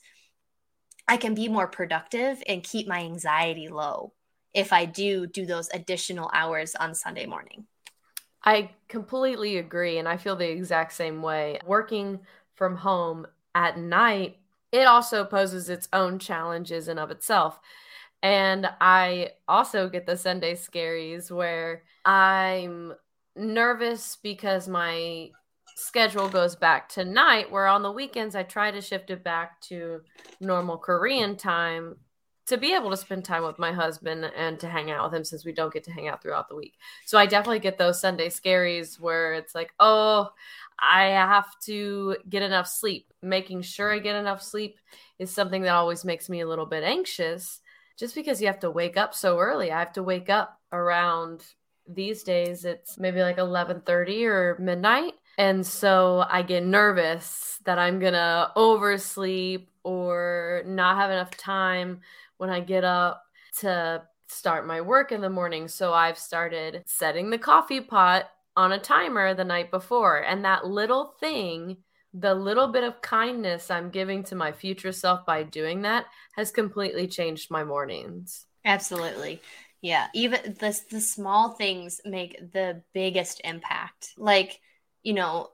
I 1.07 1.17
can 1.17 1.33
be 1.33 1.47
more 1.47 1.67
productive 1.67 2.43
and 2.47 2.61
keep 2.61 2.87
my 2.87 2.99
anxiety 2.99 3.69
low 3.69 4.13
if 4.53 4.73
I 4.73 4.85
do 4.85 5.25
do 5.25 5.45
those 5.45 5.69
additional 5.73 6.29
hours 6.33 6.75
on 6.75 6.93
Sunday 6.93 7.25
morning. 7.25 7.65
I 8.47 8.71
completely 8.87 9.57
agree. 9.57 9.97
And 9.99 10.07
I 10.07 10.17
feel 10.17 10.35
the 10.35 10.49
exact 10.49 10.93
same 10.93 11.21
way. 11.21 11.59
Working 11.65 12.21
from 12.55 12.77
home 12.77 13.27
at 13.53 13.77
night 13.77 14.37
it 14.71 14.85
also 14.85 15.23
poses 15.23 15.69
its 15.69 15.87
own 15.93 16.19
challenges 16.19 16.87
in 16.87 16.99
of 16.99 17.11
itself. 17.11 17.59
And 18.21 18.69
I 18.81 19.31
also 19.47 19.89
get 19.89 20.05
the 20.05 20.17
Sunday 20.17 20.55
scaries 20.55 21.31
where 21.31 21.83
I'm 22.03 22.93
nervous 23.35 24.17
because 24.21 24.67
my 24.67 25.29
schedule 25.75 26.27
goes 26.27 26.55
back 26.55 26.89
to 26.89 27.05
night, 27.05 27.51
where 27.51 27.67
on 27.67 27.83
the 27.83 27.91
weekends 27.91 28.35
I 28.35 28.43
try 28.43 28.71
to 28.71 28.81
shift 28.81 29.09
it 29.11 29.23
back 29.23 29.61
to 29.61 30.01
normal 30.41 30.77
Korean 30.77 31.37
time 31.37 31.97
to 32.47 32.57
be 32.57 32.73
able 32.73 32.89
to 32.89 32.97
spend 32.97 33.25
time 33.25 33.43
with 33.43 33.59
my 33.59 33.71
husband 33.71 34.31
and 34.35 34.59
to 34.59 34.67
hang 34.67 34.89
out 34.89 35.03
with 35.03 35.17
him 35.17 35.23
since 35.23 35.45
we 35.45 35.51
don't 35.51 35.73
get 35.73 35.83
to 35.83 35.91
hang 35.91 36.07
out 36.07 36.21
throughout 36.21 36.49
the 36.49 36.55
week. 36.55 36.75
So 37.05 37.17
I 37.17 37.25
definitely 37.25 37.59
get 37.59 37.77
those 37.77 37.99
Sunday 37.99 38.29
scaries 38.29 38.99
where 38.99 39.33
it's 39.33 39.53
like, 39.53 39.73
oh, 39.79 40.29
I 40.79 41.05
have 41.05 41.47
to 41.65 42.17
get 42.29 42.43
enough 42.43 42.67
sleep. 42.67 43.11
Making 43.21 43.61
sure 43.61 43.93
I 43.93 43.99
get 43.99 44.15
enough 44.15 44.41
sleep 44.41 44.77
is 45.19 45.29
something 45.29 45.61
that 45.63 45.75
always 45.75 46.05
makes 46.05 46.29
me 46.29 46.41
a 46.41 46.47
little 46.47 46.65
bit 46.65 46.83
anxious 46.83 47.59
just 47.97 48.15
because 48.15 48.39
you 48.39 48.47
have 48.47 48.59
to 48.61 48.71
wake 48.71 48.95
up 48.95 49.13
so 49.13 49.39
early. 49.39 49.71
I 49.71 49.79
have 49.79 49.93
to 49.93 50.03
wake 50.03 50.29
up 50.29 50.59
around 50.71 51.43
these 51.89 52.23
days 52.23 52.65
it's 52.65 52.97
maybe 52.97 53.21
like 53.21 53.37
11:30 53.37 54.25
or 54.25 54.57
midnight 54.59 55.13
and 55.37 55.65
so 55.65 56.25
I 56.27 56.41
get 56.41 56.65
nervous 56.65 57.59
that 57.65 57.77
I'm 57.77 57.99
going 57.99 58.13
to 58.13 58.51
oversleep 58.55 59.69
or 59.83 60.63
not 60.65 60.97
have 60.97 61.11
enough 61.11 61.31
time 61.31 62.01
when 62.37 62.49
I 62.49 62.59
get 62.59 62.83
up 62.83 63.23
to 63.59 64.03
start 64.27 64.67
my 64.67 64.81
work 64.81 65.11
in 65.11 65.21
the 65.21 65.29
morning. 65.29 65.67
So 65.67 65.93
I've 65.93 66.17
started 66.17 66.83
setting 66.85 67.29
the 67.29 67.37
coffee 67.37 67.81
pot 67.81 68.29
on 68.55 68.71
a 68.71 68.79
timer 68.79 69.33
the 69.33 69.43
night 69.43 69.71
before. 69.71 70.17
And 70.19 70.43
that 70.45 70.65
little 70.65 71.13
thing, 71.19 71.77
the 72.13 72.33
little 72.33 72.67
bit 72.67 72.83
of 72.83 73.01
kindness 73.01 73.69
I'm 73.69 73.89
giving 73.89 74.23
to 74.25 74.35
my 74.35 74.51
future 74.51 74.91
self 74.91 75.25
by 75.25 75.43
doing 75.43 75.83
that 75.83 76.05
has 76.35 76.51
completely 76.51 77.07
changed 77.07 77.51
my 77.51 77.63
mornings. 77.63 78.45
Absolutely. 78.65 79.41
Yeah, 79.81 80.07
even 80.13 80.55
the 80.59 80.79
the 80.89 80.99
small 80.99 81.51
things 81.51 82.01
make 82.03 82.51
the 82.51 82.81
biggest 82.93 83.41
impact. 83.43 84.13
Like, 84.17 84.59
you 85.03 85.13
know, 85.13 85.51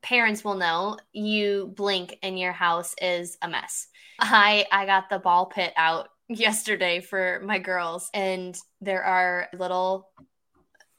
parents 0.00 0.44
will 0.44 0.54
know 0.54 0.98
you 1.12 1.72
blink 1.76 2.18
and 2.22 2.38
your 2.38 2.52
house 2.52 2.94
is 3.00 3.36
a 3.42 3.48
mess. 3.48 3.88
I 4.18 4.66
I 4.70 4.86
got 4.86 5.10
the 5.10 5.18
ball 5.18 5.46
pit 5.46 5.72
out 5.76 6.08
yesterday 6.28 7.00
for 7.00 7.40
my 7.44 7.58
girls 7.58 8.08
and 8.14 8.56
there 8.80 9.04
are 9.04 9.48
little 9.52 10.08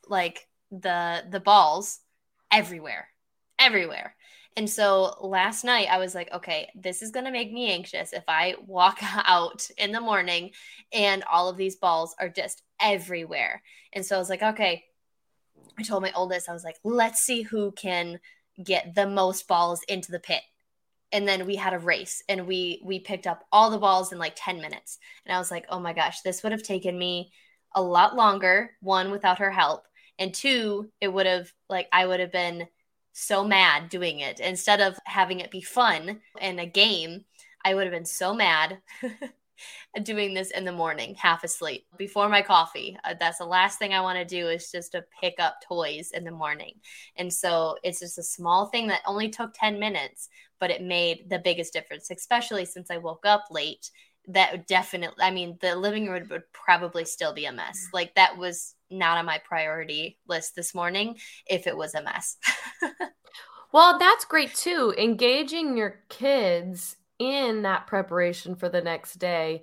like 0.07 0.47
the 0.71 1.23
the 1.29 1.39
balls 1.39 1.99
everywhere. 2.51 3.07
Everywhere. 3.59 4.15
And 4.55 4.69
so 4.69 5.15
last 5.21 5.63
night 5.63 5.87
I 5.89 5.97
was 5.97 6.13
like, 6.13 6.31
okay, 6.31 6.69
this 6.75 7.01
is 7.01 7.11
going 7.11 7.25
to 7.25 7.31
make 7.31 7.51
me 7.51 7.71
anxious 7.71 8.13
if 8.13 8.23
I 8.27 8.55
walk 8.65 8.99
out 9.01 9.67
in 9.77 9.91
the 9.91 10.01
morning 10.01 10.51
and 10.91 11.23
all 11.31 11.49
of 11.49 11.57
these 11.57 11.75
balls 11.75 12.15
are 12.19 12.29
just 12.29 12.61
everywhere. 12.79 13.63
And 13.93 14.05
so 14.05 14.15
I 14.15 14.19
was 14.19 14.29
like, 14.29 14.43
okay, 14.43 14.83
I 15.77 15.83
told 15.83 16.03
my 16.03 16.11
oldest, 16.15 16.49
I 16.49 16.53
was 16.53 16.63
like, 16.63 16.77
let's 16.83 17.21
see 17.21 17.41
who 17.41 17.71
can 17.71 18.19
get 18.63 18.95
the 18.95 19.07
most 19.07 19.47
balls 19.47 19.81
into 19.87 20.11
the 20.11 20.19
pit. 20.19 20.41
And 21.11 21.27
then 21.27 21.45
we 21.45 21.55
had 21.55 21.73
a 21.73 21.79
race 21.79 22.23
and 22.27 22.47
we 22.47 22.81
we 22.83 22.99
picked 22.99 23.27
up 23.27 23.45
all 23.51 23.69
the 23.69 23.77
balls 23.77 24.11
in 24.11 24.17
like 24.17 24.33
10 24.35 24.59
minutes. 24.61 24.97
And 25.25 25.35
I 25.35 25.39
was 25.39 25.51
like, 25.51 25.65
"Oh 25.69 25.79
my 25.79 25.93
gosh, 25.93 26.21
this 26.21 26.41
would 26.43 26.51
have 26.51 26.63
taken 26.63 26.97
me 26.97 27.31
a 27.75 27.81
lot 27.81 28.15
longer, 28.15 28.71
one 28.81 29.11
without 29.11 29.39
her 29.39 29.51
help, 29.51 29.85
and 30.19 30.33
two, 30.33 30.91
it 31.01 31.07
would 31.09 31.25
have 31.25 31.51
like 31.69 31.87
I 31.91 32.05
would 32.05 32.19
have 32.19 32.31
been 32.31 32.67
so 33.13 33.43
mad 33.43 33.89
doing 33.89 34.19
it 34.19 34.39
instead 34.39 34.81
of 34.81 34.97
having 35.05 35.39
it 35.39 35.51
be 35.51 35.61
fun 35.61 36.21
and 36.41 36.59
a 36.59 36.65
game. 36.65 37.25
I 37.65 37.75
would 37.75 37.83
have 37.85 37.93
been 37.93 38.05
so 38.05 38.33
mad 38.33 38.79
doing 40.03 40.33
this 40.33 40.51
in 40.51 40.65
the 40.65 40.71
morning, 40.71 41.15
half 41.15 41.43
asleep, 41.43 41.85
before 41.97 42.29
my 42.29 42.41
coffee. 42.41 42.97
Uh, 43.03 43.13
that's 43.19 43.37
the 43.37 43.45
last 43.45 43.79
thing 43.79 43.93
I 43.93 44.01
want 44.01 44.17
to 44.17 44.25
do 44.25 44.49
is 44.49 44.71
just 44.71 44.93
to 44.93 45.05
pick 45.21 45.35
up 45.39 45.57
toys 45.67 46.11
in 46.11 46.23
the 46.23 46.31
morning. 46.31 46.75
And 47.15 47.31
so 47.31 47.77
it's 47.83 47.99
just 47.99 48.17
a 48.17 48.23
small 48.23 48.67
thing 48.67 48.87
that 48.87 49.01
only 49.05 49.29
took 49.29 49.53
10 49.53 49.79
minutes, 49.79 50.29
but 50.59 50.71
it 50.71 50.81
made 50.81 51.29
the 51.29 51.39
biggest 51.39 51.73
difference, 51.73 52.09
especially 52.09 52.65
since 52.65 52.89
I 52.89 52.97
woke 52.97 53.25
up 53.25 53.45
late. 53.51 53.89
That 54.27 54.67
definitely, 54.67 55.21
I 55.21 55.31
mean, 55.31 55.57
the 55.59 55.75
living 55.75 56.07
room 56.07 56.25
would 56.29 56.51
probably 56.53 57.03
still 57.03 57.33
be 57.33 57.45
a 57.45 57.51
mess. 57.51 57.89
Like 57.91 58.15
that 58.15 58.37
was 58.37 58.73
not 58.89 59.17
on 59.17 59.25
my 59.25 59.39
priority 59.39 60.17
list 60.27 60.55
this 60.55 60.73
morning 60.73 61.17
if 61.45 61.67
it 61.67 61.75
was 61.75 61.93
a 61.93 62.01
mess. 62.01 62.37
well, 63.73 63.99
that's 63.99 64.23
great 64.23 64.55
too. 64.55 64.93
Engaging 64.97 65.75
your 65.75 65.99
kids 66.07 66.95
in 67.23 67.63
that 67.63 67.87
preparation 67.87 68.55
for 68.55 68.69
the 68.69 68.81
next 68.81 69.15
day 69.15 69.61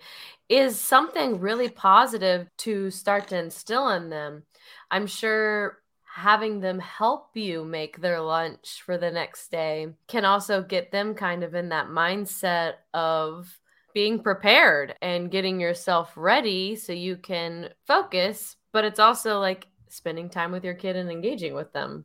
is 0.48 0.80
something 0.80 1.40
really 1.40 1.68
positive 1.68 2.48
to 2.58 2.90
start 2.90 3.28
to 3.28 3.38
instill 3.38 3.88
in 3.90 4.10
them. 4.10 4.42
I'm 4.90 5.06
sure 5.06 5.78
having 6.12 6.60
them 6.60 6.80
help 6.80 7.28
you 7.34 7.64
make 7.64 8.00
their 8.00 8.20
lunch 8.20 8.82
for 8.84 8.98
the 8.98 9.10
next 9.10 9.50
day 9.50 9.88
can 10.08 10.24
also 10.24 10.62
get 10.62 10.90
them 10.90 11.14
kind 11.14 11.44
of 11.44 11.54
in 11.54 11.68
that 11.68 11.86
mindset 11.86 12.74
of 12.92 13.58
being 13.94 14.22
prepared 14.22 14.94
and 15.02 15.30
getting 15.30 15.60
yourself 15.60 16.12
ready 16.16 16.74
so 16.76 16.92
you 16.92 17.16
can 17.16 17.68
focus, 17.86 18.56
but 18.72 18.84
it's 18.84 18.98
also 18.98 19.38
like 19.38 19.66
spending 19.88 20.28
time 20.28 20.52
with 20.52 20.64
your 20.64 20.74
kid 20.74 20.96
and 20.96 21.10
engaging 21.10 21.54
with 21.54 21.72
them. 21.72 22.04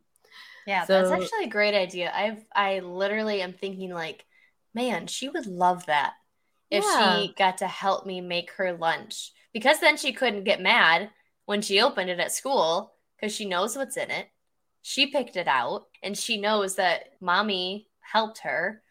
Yeah, 0.67 0.85
so, 0.85 0.93
that's 0.93 1.23
actually 1.23 1.45
a 1.45 1.49
great 1.49 1.75
idea. 1.75 2.11
I've 2.13 2.43
I 2.55 2.79
literally 2.79 3.41
am 3.41 3.53
thinking 3.53 3.91
like 3.91 4.25
man, 4.75 5.07
she 5.07 5.29
would 5.29 5.47
love 5.47 5.85
that 5.87 6.13
if 6.69 6.83
yeah. 6.83 7.21
she 7.21 7.33
got 7.37 7.59
to 7.59 7.67
help 7.67 8.05
me 8.05 8.21
make 8.21 8.51
her 8.51 8.73
lunch 8.73 9.31
because 9.53 9.79
then 9.79 9.97
she 9.97 10.11
couldn't 10.11 10.43
get 10.43 10.61
mad 10.61 11.09
when 11.45 11.61
she 11.61 11.81
opened 11.81 12.09
it 12.09 12.19
at 12.19 12.31
school 12.31 12.93
because 13.15 13.33
she 13.33 13.45
knows 13.45 13.75
what's 13.75 13.97
in 13.97 14.11
it. 14.11 14.27
She 14.81 15.07
picked 15.07 15.37
it 15.37 15.47
out 15.47 15.85
and 16.03 16.17
she 16.17 16.37
knows 16.37 16.75
that 16.75 17.05
mommy 17.21 17.87
helped 18.01 18.39
her. 18.39 18.83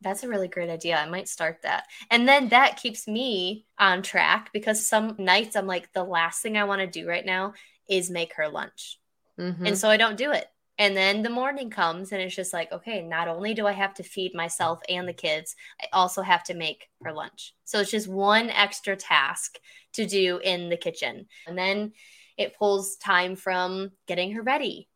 That's 0.00 0.24
a 0.24 0.28
really 0.28 0.48
great 0.48 0.70
idea. 0.70 0.96
I 0.96 1.08
might 1.08 1.28
start 1.28 1.58
that. 1.62 1.84
And 2.10 2.26
then 2.28 2.48
that 2.48 2.78
keeps 2.78 3.06
me 3.06 3.66
on 3.78 4.02
track 4.02 4.50
because 4.52 4.88
some 4.88 5.14
nights 5.18 5.56
I'm 5.56 5.66
like, 5.66 5.92
the 5.92 6.04
last 6.04 6.42
thing 6.42 6.56
I 6.56 6.64
want 6.64 6.80
to 6.80 6.86
do 6.86 7.08
right 7.08 7.24
now 7.24 7.54
is 7.88 8.10
make 8.10 8.34
her 8.34 8.48
lunch. 8.48 8.98
Mm-hmm. 9.38 9.66
And 9.66 9.78
so 9.78 9.88
I 9.88 9.96
don't 9.96 10.16
do 10.16 10.32
it. 10.32 10.46
And 10.78 10.96
then 10.96 11.22
the 11.22 11.30
morning 11.30 11.70
comes 11.70 12.12
and 12.12 12.20
it's 12.20 12.36
just 12.36 12.52
like, 12.52 12.70
okay, 12.70 13.02
not 13.02 13.28
only 13.28 13.54
do 13.54 13.66
I 13.66 13.72
have 13.72 13.94
to 13.94 14.02
feed 14.02 14.34
myself 14.34 14.80
and 14.88 15.08
the 15.08 15.14
kids, 15.14 15.56
I 15.80 15.86
also 15.92 16.22
have 16.22 16.44
to 16.44 16.54
make 16.54 16.88
her 17.02 17.12
lunch. 17.12 17.54
So 17.64 17.80
it's 17.80 17.90
just 17.90 18.08
one 18.08 18.50
extra 18.50 18.94
task 18.94 19.58
to 19.94 20.06
do 20.06 20.38
in 20.38 20.68
the 20.68 20.76
kitchen. 20.76 21.26
And 21.46 21.56
then 21.56 21.92
it 22.36 22.58
pulls 22.58 22.96
time 22.96 23.36
from 23.36 23.92
getting 24.06 24.32
her 24.32 24.42
ready 24.42 24.88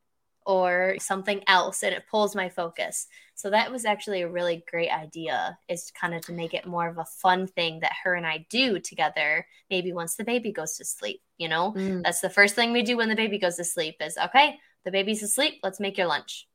or 0.46 0.96
something 1.00 1.42
else 1.46 1.82
and 1.82 1.94
it 1.94 2.04
pulls 2.10 2.34
my 2.34 2.48
focus. 2.48 3.06
So 3.34 3.50
that 3.50 3.70
was 3.70 3.84
actually 3.84 4.22
a 4.22 4.28
really 4.28 4.64
great 4.70 4.90
idea 4.90 5.58
is 5.68 5.92
kind 5.98 6.14
of 6.14 6.22
to 6.22 6.32
make 6.32 6.54
it 6.54 6.66
more 6.66 6.88
of 6.88 6.98
a 6.98 7.04
fun 7.04 7.46
thing 7.46 7.80
that 7.80 7.92
her 8.04 8.14
and 8.14 8.26
I 8.26 8.46
do 8.50 8.80
together 8.80 9.46
maybe 9.70 9.92
once 9.92 10.16
the 10.16 10.24
baby 10.24 10.52
goes 10.52 10.76
to 10.76 10.84
sleep, 10.84 11.22
you 11.38 11.48
know? 11.48 11.72
Mm. 11.72 12.02
That's 12.02 12.20
the 12.20 12.30
first 12.30 12.54
thing 12.54 12.72
we 12.72 12.82
do 12.82 12.96
when 12.96 13.08
the 13.08 13.16
baby 13.16 13.38
goes 13.38 13.56
to 13.56 13.64
sleep 13.64 13.96
is 14.00 14.18
okay, 14.18 14.58
the 14.84 14.90
baby's 14.90 15.22
asleep. 15.22 15.60
Let's 15.62 15.80
make 15.80 15.98
your 15.98 16.06
lunch. 16.06 16.46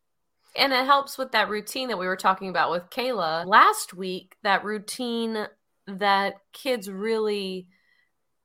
And 0.56 0.72
it 0.72 0.86
helps 0.86 1.18
with 1.18 1.32
that 1.34 1.50
routine 1.50 1.90
that 1.90 2.00
we 2.00 2.08
were 2.08 2.16
talking 2.16 2.50
about 2.50 2.72
with 2.72 2.90
Kayla 2.90 3.46
last 3.46 3.94
week, 3.94 4.38
that 4.44 4.64
routine 4.64 5.48
that 5.88 6.36
kids 6.54 6.90
really 6.90 7.68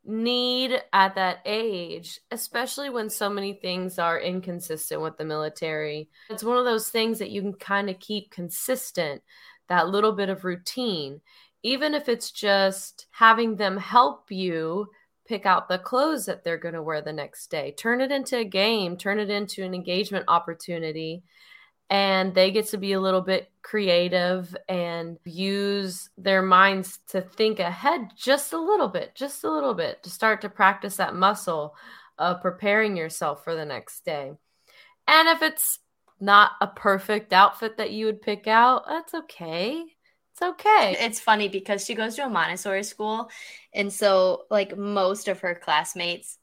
need 0.04 0.82
at 0.92 1.14
that 1.14 1.38
age, 1.44 2.18
especially 2.30 2.90
when 2.90 3.10
so 3.10 3.30
many 3.30 3.52
things 3.52 3.98
are 3.98 4.18
inconsistent 4.18 5.00
with 5.00 5.16
the 5.18 5.24
military. 5.24 6.08
It's 6.30 6.42
one 6.42 6.56
of 6.56 6.64
those 6.64 6.88
things 6.88 7.18
that 7.18 7.30
you 7.30 7.42
can 7.42 7.54
kind 7.54 7.88
of 7.88 8.00
keep 8.00 8.30
consistent, 8.30 9.22
that 9.68 9.88
little 9.88 10.12
bit 10.12 10.30
of 10.30 10.44
routine, 10.44 11.20
even 11.62 11.94
if 11.94 12.08
it's 12.08 12.30
just 12.30 13.06
having 13.12 13.56
them 13.56 13.76
help 13.76 14.30
you 14.30 14.88
pick 15.30 15.46
out 15.46 15.68
the 15.68 15.78
clothes 15.78 16.26
that 16.26 16.42
they're 16.42 16.58
going 16.58 16.74
to 16.74 16.82
wear 16.82 17.00
the 17.00 17.12
next 17.12 17.52
day. 17.52 17.70
Turn 17.70 18.00
it 18.00 18.10
into 18.10 18.36
a 18.36 18.44
game, 18.44 18.96
turn 18.96 19.20
it 19.20 19.30
into 19.30 19.62
an 19.62 19.74
engagement 19.74 20.24
opportunity. 20.26 21.22
And 21.88 22.34
they 22.34 22.50
get 22.50 22.66
to 22.68 22.78
be 22.78 22.94
a 22.94 23.00
little 23.00 23.20
bit 23.20 23.48
creative 23.62 24.56
and 24.68 25.18
use 25.24 26.10
their 26.18 26.42
minds 26.42 26.98
to 27.10 27.20
think 27.20 27.60
ahead 27.60 28.10
just 28.16 28.52
a 28.52 28.60
little 28.60 28.88
bit, 28.88 29.14
just 29.14 29.44
a 29.44 29.50
little 29.50 29.74
bit 29.74 30.02
to 30.02 30.10
start 30.10 30.40
to 30.40 30.48
practice 30.48 30.96
that 30.96 31.14
muscle 31.14 31.76
of 32.18 32.42
preparing 32.42 32.96
yourself 32.96 33.44
for 33.44 33.54
the 33.54 33.64
next 33.64 34.04
day. 34.04 34.32
And 35.06 35.28
if 35.28 35.42
it's 35.42 35.78
not 36.18 36.52
a 36.60 36.66
perfect 36.66 37.32
outfit 37.32 37.76
that 37.76 37.92
you 37.92 38.06
would 38.06 38.20
pick 38.20 38.48
out, 38.48 38.84
that's 38.88 39.14
okay. 39.14 39.84
It's 40.40 40.48
okay. 40.48 40.96
It's 40.98 41.20
funny 41.20 41.48
because 41.48 41.84
she 41.84 41.94
goes 41.94 42.16
to 42.16 42.24
a 42.24 42.30
Montessori 42.30 42.82
school. 42.82 43.28
And 43.74 43.92
so, 43.92 44.44
like, 44.50 44.76
most 44.76 45.28
of 45.28 45.40
her 45.40 45.54
classmates 45.54 46.38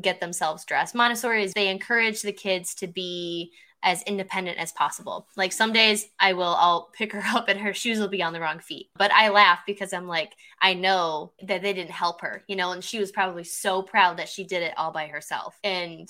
get 0.00 0.20
themselves 0.20 0.64
dressed. 0.64 0.94
Montessori 0.94 1.44
is 1.44 1.52
they 1.52 1.68
encourage 1.68 2.22
the 2.22 2.32
kids 2.32 2.74
to 2.76 2.86
be 2.86 3.52
as 3.82 4.02
independent 4.04 4.58
as 4.58 4.72
possible. 4.72 5.26
Like 5.36 5.52
some 5.52 5.72
days 5.72 6.08
I 6.18 6.32
will 6.34 6.54
I'll 6.54 6.90
pick 6.96 7.12
her 7.12 7.22
up 7.36 7.48
and 7.48 7.60
her 7.60 7.74
shoes 7.74 7.98
will 7.98 8.08
be 8.08 8.22
on 8.22 8.32
the 8.32 8.40
wrong 8.40 8.60
feet. 8.60 8.86
But 8.96 9.10
I 9.10 9.28
laugh 9.28 9.60
because 9.66 9.92
I'm 9.92 10.06
like 10.06 10.32
I 10.60 10.74
know 10.74 11.32
that 11.42 11.62
they 11.62 11.72
didn't 11.72 11.90
help 11.90 12.20
her, 12.20 12.44
you 12.46 12.54
know, 12.56 12.70
and 12.70 12.82
she 12.82 13.00
was 13.00 13.10
probably 13.10 13.44
so 13.44 13.82
proud 13.82 14.18
that 14.18 14.28
she 14.28 14.44
did 14.44 14.62
it 14.62 14.72
all 14.78 14.92
by 14.92 15.08
herself. 15.08 15.58
And 15.64 16.08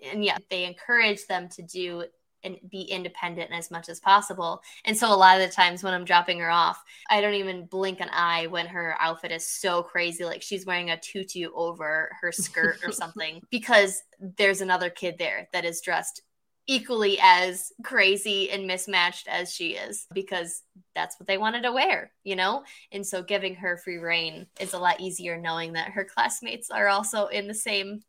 and 0.00 0.24
yeah, 0.24 0.38
they 0.48 0.64
encourage 0.64 1.26
them 1.26 1.48
to 1.50 1.62
do 1.62 2.04
and 2.44 2.56
be 2.70 2.82
independent 2.82 3.50
as 3.52 3.70
much 3.70 3.88
as 3.88 4.00
possible. 4.00 4.62
And 4.84 4.96
so 4.96 5.12
a 5.12 5.16
lot 5.16 5.40
of 5.40 5.46
the 5.46 5.54
times 5.54 5.82
when 5.82 5.94
I'm 5.94 6.04
dropping 6.04 6.38
her 6.40 6.50
off, 6.50 6.82
I 7.08 7.20
don't 7.20 7.34
even 7.34 7.66
blink 7.66 8.00
an 8.00 8.10
eye 8.12 8.46
when 8.46 8.66
her 8.66 8.96
outfit 9.00 9.32
is 9.32 9.46
so 9.46 9.82
crazy 9.82 10.24
like 10.24 10.42
she's 10.42 10.66
wearing 10.66 10.90
a 10.90 10.98
tutu 10.98 11.50
over 11.54 12.10
her 12.20 12.32
skirt 12.32 12.78
or 12.84 12.92
something 12.92 13.42
because 13.50 14.02
there's 14.18 14.60
another 14.60 14.90
kid 14.90 15.16
there 15.18 15.48
that 15.52 15.64
is 15.64 15.80
dressed 15.80 16.22
equally 16.66 17.18
as 17.20 17.72
crazy 17.82 18.50
and 18.50 18.66
mismatched 18.66 19.26
as 19.26 19.52
she 19.52 19.72
is 19.72 20.06
because 20.14 20.62
that's 20.94 21.18
what 21.18 21.26
they 21.26 21.38
wanted 21.38 21.62
to 21.62 21.72
wear, 21.72 22.12
you 22.22 22.36
know? 22.36 22.62
And 22.92 23.04
so 23.04 23.22
giving 23.22 23.56
her 23.56 23.76
free 23.76 23.98
reign 23.98 24.46
is 24.60 24.72
a 24.72 24.78
lot 24.78 25.00
easier 25.00 25.36
knowing 25.36 25.72
that 25.72 25.90
her 25.90 26.04
classmates 26.04 26.70
are 26.70 26.86
also 26.86 27.26
in 27.26 27.48
the 27.48 27.54
same 27.54 28.02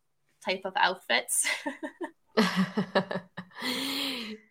type 0.45 0.61
of 0.65 0.73
outfits. 0.75 1.47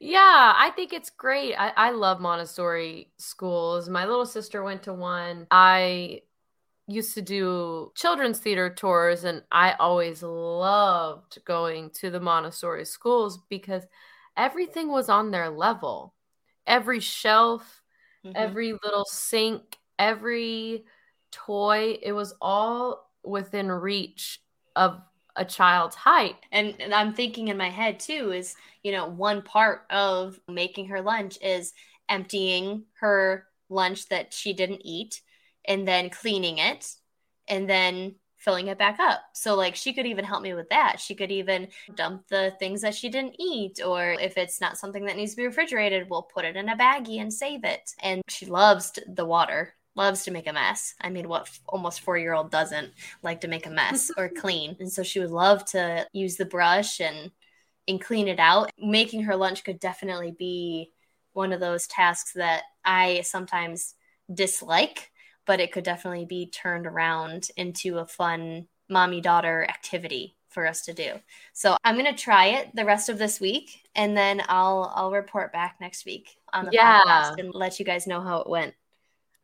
yeah, 0.00 0.54
I 0.56 0.70
think 0.74 0.94
it's 0.94 1.10
great. 1.10 1.54
I, 1.54 1.72
I 1.76 1.90
love 1.90 2.20
Montessori 2.20 3.12
schools. 3.18 3.90
My 3.90 4.06
little 4.06 4.24
sister 4.24 4.62
went 4.62 4.82
to 4.84 4.94
one. 4.94 5.46
I 5.50 6.22
used 6.88 7.14
to 7.14 7.22
do 7.22 7.92
children's 7.94 8.38
theater 8.38 8.70
tours, 8.70 9.24
and 9.24 9.42
I 9.52 9.72
always 9.78 10.22
loved 10.22 11.38
going 11.44 11.90
to 12.00 12.10
the 12.10 12.18
Montessori 12.18 12.86
schools 12.86 13.40
because 13.50 13.84
everything 14.38 14.88
was 14.88 15.10
on 15.10 15.30
their 15.30 15.50
level. 15.50 16.14
Every 16.66 17.00
shelf, 17.00 17.82
mm-hmm. 18.24 18.32
every 18.34 18.72
little 18.72 19.04
sink, 19.04 19.76
every 19.98 20.86
toy, 21.30 21.98
it 22.02 22.12
was 22.12 22.34
all 22.40 23.10
within 23.22 23.70
reach 23.70 24.40
of 24.74 25.02
a 25.40 25.44
child's 25.44 25.96
height. 25.96 26.36
And, 26.52 26.76
and 26.78 26.94
I'm 26.94 27.14
thinking 27.14 27.48
in 27.48 27.56
my 27.56 27.70
head 27.70 27.98
too 27.98 28.30
is, 28.30 28.54
you 28.82 28.92
know, 28.92 29.08
one 29.08 29.40
part 29.40 29.86
of 29.90 30.38
making 30.46 30.88
her 30.88 31.00
lunch 31.00 31.38
is 31.42 31.72
emptying 32.10 32.84
her 33.00 33.46
lunch 33.70 34.08
that 34.10 34.34
she 34.34 34.52
didn't 34.52 34.82
eat 34.84 35.22
and 35.66 35.88
then 35.88 36.10
cleaning 36.10 36.58
it 36.58 36.94
and 37.48 37.68
then 37.68 38.16
filling 38.36 38.68
it 38.68 38.78
back 38.78 39.00
up. 39.00 39.20
So 39.32 39.54
like 39.54 39.76
she 39.76 39.94
could 39.94 40.06
even 40.06 40.26
help 40.26 40.42
me 40.42 40.52
with 40.52 40.68
that. 40.68 41.00
She 41.00 41.14
could 41.14 41.30
even 41.30 41.68
dump 41.94 42.28
the 42.28 42.54
things 42.58 42.82
that 42.82 42.94
she 42.94 43.08
didn't 43.08 43.36
eat 43.38 43.80
or 43.84 44.12
if 44.12 44.36
it's 44.36 44.60
not 44.60 44.76
something 44.76 45.06
that 45.06 45.16
needs 45.16 45.32
to 45.32 45.36
be 45.38 45.46
refrigerated, 45.46 46.08
we'll 46.10 46.22
put 46.22 46.44
it 46.44 46.56
in 46.56 46.68
a 46.68 46.76
baggie 46.76 47.20
and 47.20 47.32
save 47.32 47.64
it. 47.64 47.90
And 48.02 48.20
she 48.28 48.44
loves 48.44 48.92
the 49.08 49.24
water. 49.24 49.74
Loves 49.96 50.24
to 50.24 50.30
make 50.30 50.46
a 50.46 50.52
mess. 50.52 50.94
I 51.00 51.10
mean, 51.10 51.28
what 51.28 51.50
almost 51.66 52.00
four 52.00 52.16
year 52.16 52.32
old 52.32 52.50
doesn't 52.50 52.92
like 53.22 53.40
to 53.42 53.48
make 53.48 53.66
a 53.66 53.70
mess 53.70 54.10
or 54.16 54.28
clean? 54.28 54.76
And 54.80 54.90
so 54.90 55.02
she 55.02 55.20
would 55.20 55.30
love 55.30 55.64
to 55.66 56.06
use 56.12 56.36
the 56.36 56.44
brush 56.44 57.00
and 57.00 57.30
and 57.88 58.00
clean 58.00 58.28
it 58.28 58.38
out. 58.38 58.70
Making 58.78 59.24
her 59.24 59.36
lunch 59.36 59.64
could 59.64 59.80
definitely 59.80 60.32
be 60.38 60.92
one 61.32 61.52
of 61.52 61.60
those 61.60 61.86
tasks 61.86 62.32
that 62.34 62.62
I 62.84 63.22
sometimes 63.22 63.94
dislike 64.32 65.10
but 65.50 65.58
it 65.58 65.72
could 65.72 65.82
definitely 65.82 66.24
be 66.24 66.46
turned 66.46 66.86
around 66.86 67.48
into 67.56 67.98
a 67.98 68.06
fun 68.06 68.68
mommy 68.88 69.20
daughter 69.20 69.66
activity 69.68 70.36
for 70.48 70.64
us 70.64 70.82
to 70.82 70.92
do. 70.92 71.14
So 71.52 71.76
I'm 71.82 71.96
gonna 71.96 72.16
try 72.16 72.46
it 72.46 72.74
the 72.74 72.84
rest 72.84 73.08
of 73.08 73.18
this 73.18 73.40
week, 73.40 73.82
and 73.96 74.16
then 74.16 74.42
I'll 74.48 74.92
I'll 74.94 75.10
report 75.10 75.52
back 75.52 75.78
next 75.80 76.06
week 76.06 76.36
on 76.52 76.66
the 76.66 76.70
yeah. 76.72 77.02
podcast 77.04 77.40
and 77.40 77.52
let 77.52 77.80
you 77.80 77.84
guys 77.84 78.06
know 78.06 78.20
how 78.20 78.40
it 78.42 78.48
went. 78.48 78.74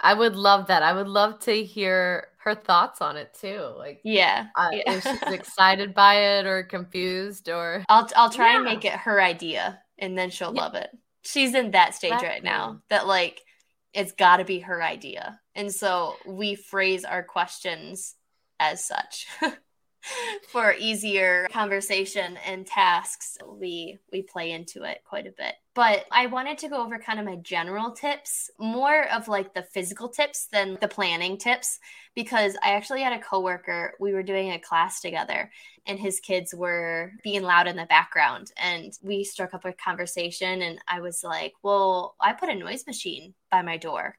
I 0.00 0.14
would 0.14 0.36
love 0.36 0.66
that. 0.68 0.82
I 0.82 0.92
would 0.92 1.08
love 1.08 1.40
to 1.40 1.64
hear 1.64 2.28
her 2.38 2.54
thoughts 2.54 3.00
on 3.00 3.16
it 3.16 3.34
too. 3.34 3.72
Like, 3.76 4.00
yeah, 4.04 4.48
uh, 4.56 4.70
yeah. 4.72 4.92
if 4.92 5.02
she's 5.02 5.22
excited 5.32 5.94
by 5.94 6.14
it 6.14 6.46
or 6.46 6.62
confused, 6.62 7.48
or 7.48 7.84
I'll 7.88 8.08
I'll 8.16 8.30
try 8.30 8.50
yeah. 8.50 8.56
and 8.56 8.64
make 8.64 8.84
it 8.84 8.92
her 8.92 9.20
idea, 9.20 9.80
and 9.98 10.16
then 10.16 10.30
she'll 10.30 10.54
yeah. 10.54 10.62
love 10.62 10.74
it. 10.74 10.90
She's 11.22 11.54
in 11.54 11.72
that 11.72 11.94
stage 11.94 12.22
right 12.22 12.44
now 12.44 12.82
that 12.88 13.06
like 13.06 13.42
it's 13.92 14.12
got 14.12 14.36
to 14.36 14.44
be 14.44 14.60
her 14.60 14.82
idea. 14.82 15.40
And 15.54 15.72
so 15.72 16.16
we 16.26 16.54
phrase 16.54 17.04
our 17.04 17.22
questions 17.22 18.14
as 18.60 18.84
such. 18.84 19.26
for 20.48 20.74
easier 20.78 21.46
conversation 21.50 22.38
and 22.46 22.66
tasks. 22.66 23.38
We 23.46 23.98
we 24.12 24.22
play 24.22 24.52
into 24.52 24.82
it 24.82 25.02
quite 25.04 25.26
a 25.26 25.32
bit. 25.32 25.54
But 25.74 26.06
i 26.10 26.26
wanted 26.26 26.58
to 26.58 26.68
go 26.68 26.82
over 26.82 26.98
kind 26.98 27.18
of 27.18 27.26
my 27.26 27.36
general 27.36 27.90
tips 27.90 28.50
more 28.58 29.08
of 29.10 29.28
like 29.28 29.52
the 29.52 29.62
physical 29.62 30.08
tips 30.08 30.46
than 30.46 30.78
the 30.80 30.88
planning 30.88 31.36
tips 31.36 31.78
because 32.14 32.56
i 32.62 32.70
actually 32.72 33.02
had 33.02 33.12
a 33.12 33.18
coworker 33.18 33.92
we 34.00 34.14
were 34.14 34.22
doing 34.22 34.52
a 34.52 34.58
class 34.58 35.00
together 35.00 35.50
and 35.86 35.98
his 35.98 36.18
kids 36.18 36.54
were 36.54 37.12
being 37.22 37.42
loud 37.42 37.68
in 37.68 37.76
the 37.76 37.86
background. 37.86 38.50
And 38.56 38.92
we 39.02 39.22
struck 39.22 39.54
up 39.54 39.64
a 39.64 39.72
conversation 39.72 40.62
and 40.62 40.78
i 40.88 41.00
was 41.00 41.22
like 41.22 41.52
well 41.62 42.16
i 42.20 42.32
put 42.32 42.48
a 42.48 42.54
noise 42.54 42.86
machine 42.86 43.34
by 43.50 43.62
my 43.62 43.76
door. 43.76 44.16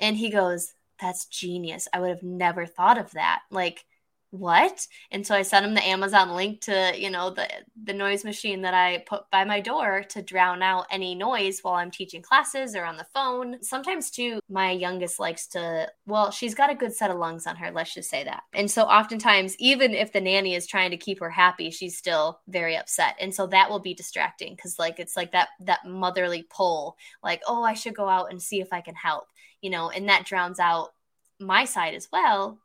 And 0.00 0.16
he 0.16 0.30
goes 0.30 0.74
that's 1.00 1.26
genius. 1.26 1.88
I 1.92 2.00
would 2.00 2.10
have 2.10 2.22
never 2.22 2.64
thought 2.64 2.96
of 2.96 3.10
that. 3.12 3.42
Like 3.50 3.84
what? 4.32 4.86
And 5.10 5.26
so 5.26 5.34
i 5.34 5.42
sent 5.42 5.66
him 5.66 5.74
the 5.74 5.86
amazon 5.86 6.34
link 6.34 6.62
to 6.62 6.92
you 6.96 7.10
know 7.10 7.30
the 7.30 7.46
the 7.84 7.92
noise 7.92 8.24
machine 8.24 8.62
that 8.62 8.72
i 8.72 9.04
put 9.06 9.30
by 9.30 9.44
my 9.44 9.60
door 9.60 10.02
to 10.08 10.22
drown 10.22 10.62
out 10.62 10.86
any 10.90 11.14
noise 11.14 11.60
while 11.60 11.74
i'm 11.74 11.90
teaching 11.90 12.22
classes 12.22 12.74
or 12.74 12.84
on 12.84 12.96
the 12.96 13.06
phone. 13.14 13.62
Sometimes 13.62 14.10
too 14.10 14.40
my 14.48 14.70
youngest 14.70 15.20
likes 15.20 15.46
to 15.48 15.88
well 16.06 16.30
she's 16.30 16.54
got 16.54 16.70
a 16.70 16.74
good 16.74 16.94
set 16.94 17.10
of 17.10 17.18
lungs 17.18 17.46
on 17.46 17.56
her 17.56 17.70
let's 17.70 17.94
just 17.94 18.08
say 18.10 18.24
that. 18.24 18.42
And 18.54 18.70
so 18.70 18.82
oftentimes 18.84 19.54
even 19.58 19.92
if 19.92 20.12
the 20.12 20.20
nanny 20.20 20.54
is 20.54 20.66
trying 20.66 20.90
to 20.92 20.96
keep 20.96 21.20
her 21.20 21.30
happy 21.30 21.70
she's 21.70 21.96
still 21.96 22.40
very 22.48 22.76
upset. 22.76 23.16
And 23.20 23.34
so 23.34 23.46
that 23.48 23.70
will 23.70 23.80
be 23.80 23.94
distracting 23.94 24.54
because 24.54 24.78
like 24.78 24.98
it's 24.98 25.16
like 25.16 25.32
that 25.32 25.48
that 25.60 25.84
motherly 25.86 26.46
pull 26.50 26.96
like 27.22 27.42
oh 27.46 27.62
i 27.62 27.74
should 27.74 27.94
go 27.94 28.08
out 28.08 28.30
and 28.30 28.40
see 28.40 28.60
if 28.60 28.72
i 28.72 28.80
can 28.80 28.94
help 28.94 29.26
you 29.60 29.70
know 29.70 29.90
and 29.90 30.08
that 30.08 30.24
drowns 30.24 30.58
out 30.58 30.90
my 31.38 31.64
side 31.64 31.94
as 31.94 32.08
well 32.12 32.58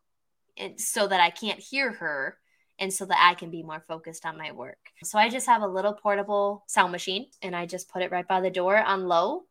and 0.57 0.79
so 0.79 1.07
that 1.07 1.19
I 1.19 1.29
can't 1.29 1.59
hear 1.59 1.91
her 1.93 2.37
and 2.79 2.93
so 2.93 3.05
that 3.05 3.19
I 3.19 3.33
can 3.33 3.49
be 3.49 3.63
more 3.63 3.83
focused 3.87 4.25
on 4.25 4.37
my 4.37 4.51
work. 4.51 4.77
So 5.03 5.17
I 5.17 5.29
just 5.29 5.47
have 5.47 5.61
a 5.61 5.67
little 5.67 5.93
portable 5.93 6.63
sound 6.67 6.91
machine 6.91 7.27
and 7.41 7.55
I 7.55 7.65
just 7.65 7.89
put 7.89 8.01
it 8.01 8.11
right 8.11 8.27
by 8.27 8.41
the 8.41 8.49
door 8.49 8.77
on 8.77 9.07
low 9.07 9.43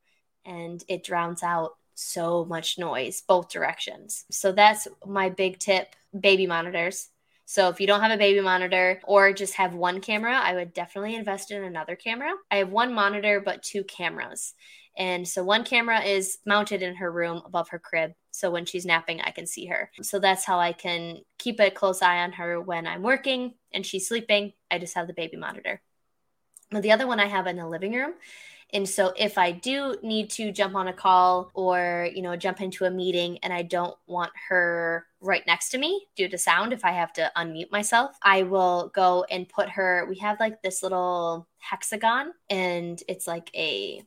and 0.45 0.83
it 0.89 1.05
drowns 1.05 1.43
out 1.43 1.73
so 1.95 2.45
much 2.45 2.79
noise 2.79 3.23
both 3.27 3.49
directions. 3.49 4.25
So 4.31 4.53
that's 4.53 4.87
my 5.05 5.31
big 5.31 5.59
tip 5.59 5.95
baby 6.19 6.47
monitors. 6.47 7.09
So 7.47 7.69
if 7.69 7.81
you 7.81 7.87
don't 7.87 8.01
have 8.01 8.11
a 8.11 8.17
baby 8.17 8.41
monitor 8.41 9.01
or 9.05 9.33
just 9.33 9.55
have 9.55 9.75
one 9.75 10.01
camera, 10.01 10.35
I 10.35 10.55
would 10.55 10.75
definitely 10.75 11.15
invest 11.15 11.51
in 11.51 11.63
another 11.63 11.97
camera. 11.97 12.33
I 12.51 12.57
have 12.57 12.71
one 12.71 12.93
monitor 12.93 13.41
but 13.41 13.63
two 13.63 13.85
cameras. 13.85 14.55
And 14.99 15.27
so 15.29 15.45
one 15.45 15.65
camera 15.65 16.01
is 16.01 16.39
mounted 16.47 16.83
in 16.83 16.97
her 16.97 17.11
room 17.11 17.43
above 17.45 17.69
her 17.69 17.79
crib. 17.79 18.13
So 18.37 18.51
when 18.51 18.67
she's 18.67 18.85
napping, 18.85 19.23
I 19.23 19.31
can 19.31 19.47
see 19.47 19.65
her. 19.67 19.91
So 20.03 20.19
that's 20.19 20.45
how 20.45 20.59
I 20.59 20.73
can 20.73 21.21
keep 21.39 21.59
a 21.59 21.71
close 21.71 22.03
eye 22.03 22.19
on 22.19 22.33
her 22.33 22.61
when 22.61 22.87
I'm 22.87 23.03
working 23.03 23.55
and 23.73 23.85
she's 23.85 24.07
sleeping. 24.07 24.53
I 24.71 24.79
just 24.79 24.95
have 24.95 25.07
the 25.07 25.15
baby 25.15 25.39
monitor. 25.39 25.81
Now, 26.71 26.83
the 26.83 26.93
other 26.93 27.07
one 27.07 27.19
I 27.19 27.29
have 27.29 27.47
in 27.47 27.57
the 27.57 27.67
living 27.67 27.95
room. 27.95 28.13
And 28.75 28.87
so 28.87 29.15
if 29.17 29.39
I 29.39 29.53
do 29.53 29.97
need 30.03 30.29
to 30.31 30.53
jump 30.53 30.75
on 30.75 30.89
a 30.89 30.93
call 30.93 31.51
or, 31.55 32.11
you 32.13 32.21
know, 32.21 32.37
jump 32.37 32.61
into 32.61 32.85
a 32.85 32.91
meeting 32.91 33.39
and 33.39 33.53
I 33.53 33.63
don't 33.63 33.97
want 34.07 34.33
her 34.49 35.07
right 35.21 35.47
next 35.47 35.71
to 35.71 35.79
me 35.79 36.07
due 36.15 36.29
to 36.29 36.37
sound, 36.37 36.75
if 36.75 36.85
I 36.85 36.91
have 36.91 37.13
to 37.15 37.33
unmute 37.37 37.71
myself, 37.71 38.19
I 38.23 38.43
will 38.43 38.91
go 38.95 39.25
and 39.31 39.49
put 39.49 39.71
her. 39.71 40.05
We 40.11 40.19
have 40.19 40.41
like 40.41 40.61
this 40.61 40.83
little 40.83 41.49
hexagon 41.59 42.33
and 42.51 43.03
it's 43.09 43.27
like 43.27 43.51
a 43.55 44.03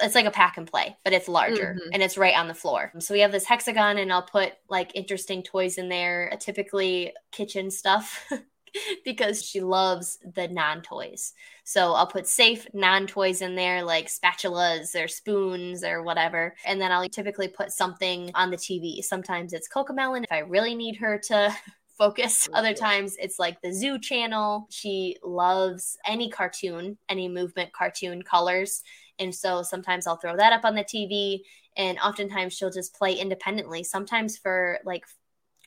it's 0.00 0.14
like 0.14 0.26
a 0.26 0.30
pack 0.30 0.56
and 0.56 0.70
play, 0.70 0.96
but 1.04 1.12
it's 1.12 1.28
larger 1.28 1.76
mm-hmm. 1.78 1.90
and 1.92 2.02
it's 2.02 2.16
right 2.16 2.36
on 2.36 2.48
the 2.48 2.54
floor. 2.54 2.92
So 2.98 3.14
we 3.14 3.20
have 3.20 3.32
this 3.32 3.44
hexagon, 3.44 3.98
and 3.98 4.12
I'll 4.12 4.22
put 4.22 4.52
like 4.68 4.92
interesting 4.94 5.42
toys 5.42 5.78
in 5.78 5.88
there, 5.88 6.32
typically 6.40 7.12
kitchen 7.30 7.70
stuff. 7.70 8.26
because 9.04 9.44
she 9.44 9.60
loves 9.60 10.18
the 10.34 10.48
non 10.48 10.82
toys. 10.82 11.34
So 11.64 11.92
I'll 11.92 12.06
put 12.06 12.26
safe 12.26 12.66
non 12.72 13.06
toys 13.06 13.42
in 13.42 13.54
there, 13.54 13.82
like 13.82 14.08
spatulas 14.08 14.98
or 14.98 15.08
spoons 15.08 15.84
or 15.84 16.02
whatever. 16.02 16.54
And 16.64 16.80
then 16.80 16.92
I'll 16.92 17.08
typically 17.08 17.48
put 17.48 17.72
something 17.72 18.30
on 18.34 18.50
the 18.50 18.56
TV. 18.56 19.02
Sometimes 19.02 19.52
it's 19.52 19.68
Cocomelon 19.68 20.24
if 20.24 20.32
I 20.32 20.38
really 20.38 20.74
need 20.74 20.96
her 20.96 21.18
to 21.28 21.54
focus. 21.98 22.48
Other 22.52 22.74
times 22.74 23.16
it's 23.18 23.38
like 23.38 23.60
the 23.60 23.72
zoo 23.72 23.98
channel. 23.98 24.66
She 24.70 25.16
loves 25.22 25.98
any 26.06 26.30
cartoon, 26.30 26.98
any 27.08 27.28
movement 27.28 27.72
cartoon 27.72 28.22
colors. 28.22 28.82
And 29.22 29.34
so 29.34 29.62
sometimes 29.62 30.06
I'll 30.06 30.16
throw 30.16 30.36
that 30.36 30.52
up 30.52 30.64
on 30.64 30.74
the 30.74 30.84
TV 30.84 31.42
and 31.76 31.98
oftentimes 31.98 32.52
she'll 32.52 32.70
just 32.70 32.94
play 32.94 33.14
independently, 33.14 33.84
sometimes 33.84 34.36
for 34.36 34.78
like 34.84 35.04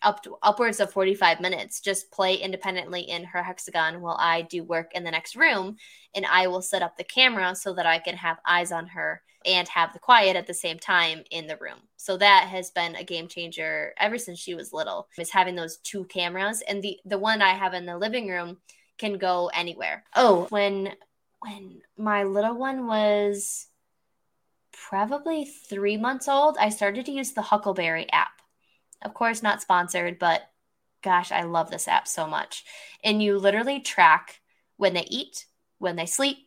up 0.02 0.22
to, 0.24 0.36
upwards 0.44 0.80
of 0.80 0.92
45 0.92 1.40
minutes 1.40 1.80
just 1.80 2.12
play 2.12 2.36
independently 2.36 3.02
in 3.02 3.24
her 3.24 3.42
hexagon 3.42 4.02
while 4.02 4.18
I 4.20 4.42
do 4.44 4.64
work 4.64 4.92
in 4.94 5.04
the 5.04 5.12
next 5.12 5.36
room 5.36 5.78
and 6.14 6.26
I 6.26 6.48
will 6.48 6.62
set 6.62 6.82
up 6.82 6.98
the 6.98 7.06
camera 7.06 7.56
so 7.56 7.74
that 7.74 7.86
I 7.86 8.00
can 8.00 8.18
have 8.18 8.38
eyes 8.46 8.72
on 8.72 8.88
her 8.88 9.22
and 9.46 9.68
have 9.70 9.94
the 9.94 10.00
quiet 10.00 10.36
at 10.36 10.48
the 10.48 10.54
same 10.54 10.80
time 10.80 11.24
in 11.32 11.48
the 11.48 11.58
room. 11.58 11.80
So 11.98 12.18
that 12.18 12.48
has 12.50 12.72
been 12.72 12.96
a 12.96 13.04
game 13.04 13.28
changer 13.28 13.94
ever 13.98 14.18
since 14.18 14.40
she 14.40 14.54
was 14.54 14.74
little. 14.74 15.08
Is 15.18 15.32
having 15.32 15.56
those 15.56 15.78
two 15.78 16.04
cameras 16.06 16.62
and 16.68 16.82
the 16.82 17.00
the 17.06 17.18
one 17.18 17.42
I 17.42 17.54
have 17.54 17.74
in 17.74 17.86
the 17.86 17.98
living 17.98 18.28
room 18.28 18.58
can 18.98 19.18
go 19.18 19.50
anywhere. 19.54 20.04
Oh, 20.16 20.48
when 20.50 20.94
when 21.46 21.82
my 21.98 22.24
little 22.24 22.56
one 22.56 22.88
was 22.88 23.68
probably 24.72 25.46
three 25.46 25.98
months 25.98 26.28
old, 26.28 26.58
I 26.60 26.70
started 26.70 27.06
to 27.06 27.12
use 27.12 27.34
the 27.34 27.42
Huckleberry 27.42 28.12
app. 28.12 28.42
Of 29.04 29.14
course, 29.14 29.44
not 29.44 29.62
sponsored, 29.62 30.18
but 30.18 30.42
gosh, 31.04 31.32
I 31.32 31.44
love 31.44 31.70
this 31.70 31.88
app 31.88 32.08
so 32.08 32.26
much. 32.26 32.66
And 33.04 33.22
you 33.22 33.38
literally 33.38 33.80
track 33.80 34.42
when 34.78 34.94
they 34.96 35.06
eat, 35.08 35.46
when 35.78 35.96
they 35.96 36.08
sleep, 36.08 36.38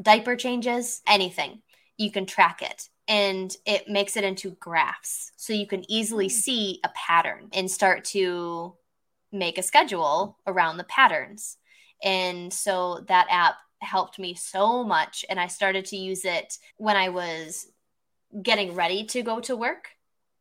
diaper 0.00 0.34
changes, 0.34 1.00
anything. 1.06 1.62
You 1.96 2.10
can 2.10 2.26
track 2.26 2.62
it 2.62 2.88
and 3.06 3.56
it 3.64 3.88
makes 3.88 4.16
it 4.16 4.24
into 4.24 4.50
graphs. 4.58 5.30
So 5.36 5.52
you 5.52 5.68
can 5.68 5.88
easily 5.88 6.26
hmm. 6.26 6.32
see 6.32 6.80
a 6.82 6.90
pattern 6.94 7.48
and 7.52 7.70
start 7.70 8.04
to 8.06 8.74
make 9.30 9.56
a 9.56 9.62
schedule 9.62 10.38
around 10.46 10.78
the 10.78 10.84
patterns. 10.84 11.58
And 12.02 12.52
so 12.52 13.04
that 13.08 13.28
app 13.30 13.54
helped 13.80 14.18
me 14.18 14.34
so 14.34 14.84
much. 14.84 15.24
And 15.28 15.38
I 15.38 15.46
started 15.46 15.84
to 15.86 15.96
use 15.96 16.24
it 16.24 16.58
when 16.76 16.96
I 16.96 17.08
was 17.10 17.66
getting 18.42 18.74
ready 18.74 19.04
to 19.06 19.22
go 19.22 19.40
to 19.40 19.56
work 19.56 19.88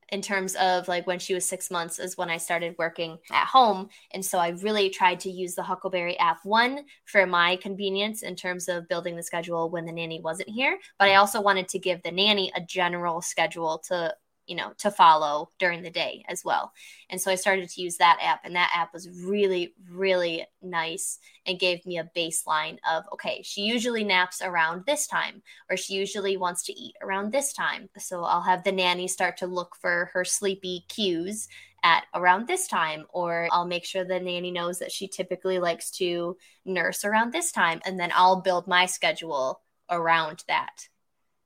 in 0.10 0.22
terms 0.22 0.54
of 0.56 0.88
like 0.88 1.08
when 1.08 1.17
she 1.17 1.34
was 1.34 1.43
six 1.48 1.72
months 1.72 1.98
is 1.98 2.17
when 2.17 2.30
I 2.30 2.38
started 2.38 2.76
working 2.78 3.17
at 3.32 3.48
home. 3.48 3.89
And 4.13 4.24
so 4.24 4.38
I 4.38 4.50
really 4.50 4.91
tried 4.91 5.19
to 5.22 5.32
use 5.32 5.56
the 5.56 5.63
Huckleberry 5.63 6.17
app 6.19 6.39
one 6.43 6.86
for 7.06 7.26
my 7.26 7.56
convenience 7.56 8.22
in 8.22 8.36
terms 8.36 8.67
of 8.67 8.88
building 8.88 9.15
the 9.15 9.24
schedule 9.24 9.72
when 9.72 9.86
the 9.86 9.91
nanny 9.91 10.22
wasn't 10.22 10.50
here. 10.50 10.78
But 11.00 11.10
I 11.10 11.15
also 11.15 11.41
wanted 11.41 11.67
to 11.69 11.80
give 11.80 12.04
the 12.04 12.12
nanny 12.12 12.52
a 12.56 12.62
general 12.62 13.22
schedule 13.22 13.82
to 13.88 14.15
you 14.47 14.56
know, 14.56 14.73
to 14.77 14.91
follow 14.91 15.49
during 15.60 15.82
the 15.82 15.89
day 15.89 16.23
as 16.27 16.43
well. 16.43 16.73
And 17.10 17.19
so 17.19 17.32
I 17.32 17.36
started 17.36 17.69
to 17.69 17.82
use 17.82 17.97
that 17.97 18.19
app, 18.21 18.41
and 18.43 18.56
that 18.56 18.71
app 18.75 18.93
was 18.93 19.10
really, 19.10 19.73
really 19.89 20.45
nice 20.62 21.19
and 21.45 21.60
gave 21.60 21.86
me 21.86 21.97
a 21.97 22.10
baseline 22.15 22.77
of 22.89 23.03
okay, 23.13 23.41
she 23.43 23.62
usually 23.62 24.03
naps 24.03 24.41
around 24.41 24.86
this 24.86 25.08
time, 25.08 25.41
or 25.69 25.77
she 25.77 25.93
usually 25.93 26.38
wants 26.38 26.63
to 26.63 26.73
eat 26.73 26.95
around 27.01 27.32
this 27.32 27.53
time. 27.53 27.89
So 27.97 28.23
I'll 28.23 28.41
have 28.41 28.63
the 28.63 28.71
nanny 28.71 29.08
start 29.08 29.38
to 29.38 29.47
look 29.47 29.75
for 29.79 30.10
her 30.13 30.25
sleepy 30.25 30.86
cues 30.89 31.47
at 31.84 32.06
around 32.13 32.47
this 32.47 32.67
time, 32.67 33.06
or 33.10 33.47
I'll 33.51 33.67
make 33.67 33.86
sure 33.86 34.06
the 34.06 34.19
nanny 34.19 34.51
knows 34.51 34.79
that 34.79 34.91
she 34.91 35.08
typically 35.08 35.60
likes 35.60 35.91
to 35.91 36.38
nurse 36.65 37.03
around 37.03 37.34
this 37.34 37.51
time, 37.51 37.82
and 37.86 37.99
then 37.99 38.12
I'll 38.15 38.41
build 38.41 38.67
my 38.67 38.86
schedule 38.86 39.62
around 39.89 40.43
that. 40.47 40.88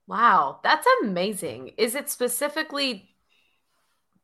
Wow, 0.08 0.60
that's 0.64 0.88
amazing. 1.04 1.74
Is 1.78 1.94
it 1.94 2.10
specifically 2.10 3.10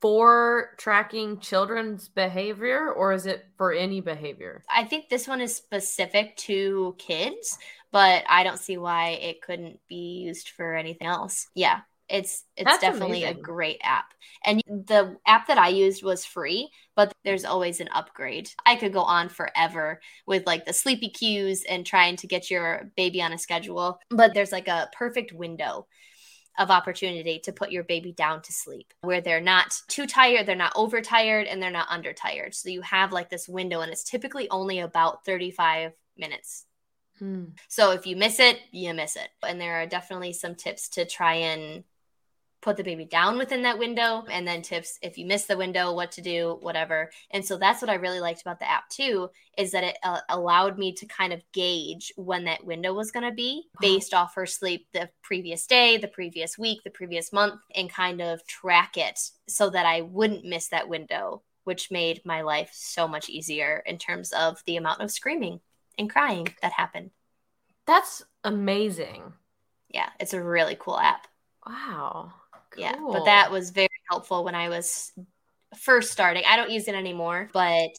for 0.02 0.72
tracking 0.78 1.40
children's 1.40 2.10
behavior 2.10 2.92
or 2.92 3.14
is 3.14 3.26
it 3.26 3.46
for 3.58 3.72
any 3.72 4.02
behavior? 4.02 4.64
I 4.70 4.84
think 4.84 5.10
this 5.10 5.28
one 5.28 5.42
is 5.42 5.56
specific 5.56 6.36
to 6.38 6.96
kids, 6.98 7.58
but 7.92 8.24
I 8.30 8.44
don't 8.44 8.60
see 8.60 8.78
why 8.78 9.12
it 9.12 9.42
couldn't 9.42 9.80
be 9.88 10.24
used 10.26 10.50
for 10.50 10.74
anything 10.74 11.08
else. 11.08 11.48
Yeah. 11.56 11.82
It's 12.14 12.44
it's 12.56 12.66
That's 12.66 12.80
definitely 12.80 13.24
amazing. 13.24 13.40
a 13.40 13.42
great 13.42 13.80
app. 13.84 14.14
And 14.46 14.62
the 14.68 15.18
app 15.26 15.48
that 15.48 15.58
I 15.58 15.70
used 15.70 16.04
was 16.04 16.24
free, 16.26 16.70
but 16.96 17.12
there's 17.26 17.44
always 17.44 17.80
an 17.80 17.90
upgrade. 17.92 18.52
I 18.68 18.76
could 18.76 18.94
go 18.94 19.02
on 19.02 19.30
forever 19.30 20.00
with 20.28 20.46
like 20.46 20.66
the 20.66 20.74
sleepy 20.74 21.10
cues 21.10 21.64
and 21.68 21.84
trying 21.84 22.18
to 22.18 22.28
get 22.28 22.52
your 22.52 22.92
baby 22.96 23.20
on 23.24 23.34
a 23.34 23.38
schedule, 23.40 24.00
but 24.12 24.36
there's 24.36 24.52
like 24.52 24.68
a 24.68 24.90
perfect 24.94 25.34
window 25.34 25.88
of 26.60 26.70
opportunity 26.70 27.40
to 27.40 27.52
put 27.52 27.72
your 27.72 27.84
baby 27.84 28.12
down 28.12 28.44
to 28.44 28.54
sleep 28.54 28.94
where 29.02 29.22
they're 29.22 29.42
not 29.42 29.76
too 29.88 30.06
tired, 30.06 30.46
they're 30.46 30.56
not 30.56 30.74
overtired, 30.76 31.48
and 31.48 31.62
they're 31.62 31.72
not 31.72 31.88
undertired. 31.90 32.54
So 32.54 32.70
you 32.70 32.82
have 32.84 33.12
like 33.12 33.32
this 33.32 33.50
window, 33.50 33.82
and 33.82 33.92
it's 33.92 34.04
typically 34.04 34.48
only 34.52 34.80
about 34.80 35.26
35 35.26 35.94
minutes. 36.16 36.66
Hmm. 37.18 37.46
So 37.70 37.92
if 37.92 38.06
you 38.06 38.16
miss 38.16 38.40
it, 38.40 38.60
you 38.72 38.94
miss 38.94 39.16
it. 39.16 39.30
And 39.42 39.60
there 39.60 39.82
are 39.82 39.88
definitely 39.88 40.34
some 40.34 40.56
tips 40.56 40.90
to 40.90 41.06
try 41.06 41.36
and 41.36 41.84
put 42.64 42.78
the 42.78 42.84
baby 42.84 43.04
down 43.04 43.38
within 43.38 43.62
that 43.64 43.78
window 43.78 44.24
and 44.32 44.48
then 44.48 44.62
tips 44.62 44.98
if 45.02 45.18
you 45.18 45.26
miss 45.26 45.46
the 45.46 45.58
window 45.58 45.94
what 45.94 46.14
to 46.14 46.22
do 46.22 46.58
whatever. 46.62 47.12
And 47.30 47.46
so 47.46 47.58
that's 47.58 47.82
what 47.82 47.90
i 47.90 47.96
really 47.96 48.22
liked 48.22 48.42
about 48.42 48.60
the 48.60 48.70
app 48.70 48.90
too 48.90 49.30
is 49.58 49.72
that 49.72 49.84
it 49.84 49.98
uh, 50.04 50.22
allowed 50.30 50.78
me 50.78 50.94
to 50.94 51.06
kind 51.06 51.34
of 51.34 51.44
gauge 51.52 52.14
when 52.16 52.46
that 52.46 52.66
window 52.66 52.94
was 52.94 53.12
going 53.12 53.30
to 53.30 53.36
be 53.36 53.64
based 53.82 54.14
off 54.14 54.36
her 54.36 54.46
sleep 54.46 54.88
the 54.94 55.10
previous 55.22 55.68
day 55.68 55.98
the 55.98 56.08
previous 56.08 56.58
week 56.58 56.80
the 56.84 56.90
previous 56.90 57.34
month 57.34 57.60
and 57.76 57.90
kind 57.90 58.22
of 58.22 58.46
track 58.48 58.98
it 58.98 59.20
so 59.48 59.70
that 59.70 59.86
i 59.86 60.02
wouldn't 60.02 60.46
miss 60.46 60.70
that 60.70 60.90
window 60.90 61.42
which 61.66 61.92
made 61.92 62.22
my 62.26 62.42
life 62.42 62.72
so 62.74 63.08
much 63.08 63.30
easier 63.30 63.84
in 63.86 63.98
terms 63.98 64.32
of 64.34 64.62
the 64.66 64.78
amount 64.78 65.02
of 65.02 65.12
screaming 65.12 65.60
and 65.98 66.10
crying 66.10 66.48
that 66.62 66.74
happened. 66.74 67.12
That's 67.86 68.24
amazing. 68.44 69.34
Yeah 69.90 70.10
it's 70.20 70.34
a 70.34 70.44
really 70.44 70.78
cool 70.80 70.98
app. 70.98 71.28
Wow 71.66 72.34
Cool. 72.74 72.84
Yeah, 72.84 72.96
but 73.00 73.26
that 73.26 73.52
was 73.52 73.72
very 73.72 73.88
helpful 74.10 74.44
when 74.44 74.56
I 74.56 74.70
was 74.70 75.12
first 75.78 76.12
starting. 76.12 76.44
I 76.48 76.56
don't 76.56 76.72
use 76.72 76.88
it 76.88 76.96
anymore, 76.96 77.50
but 77.54 77.90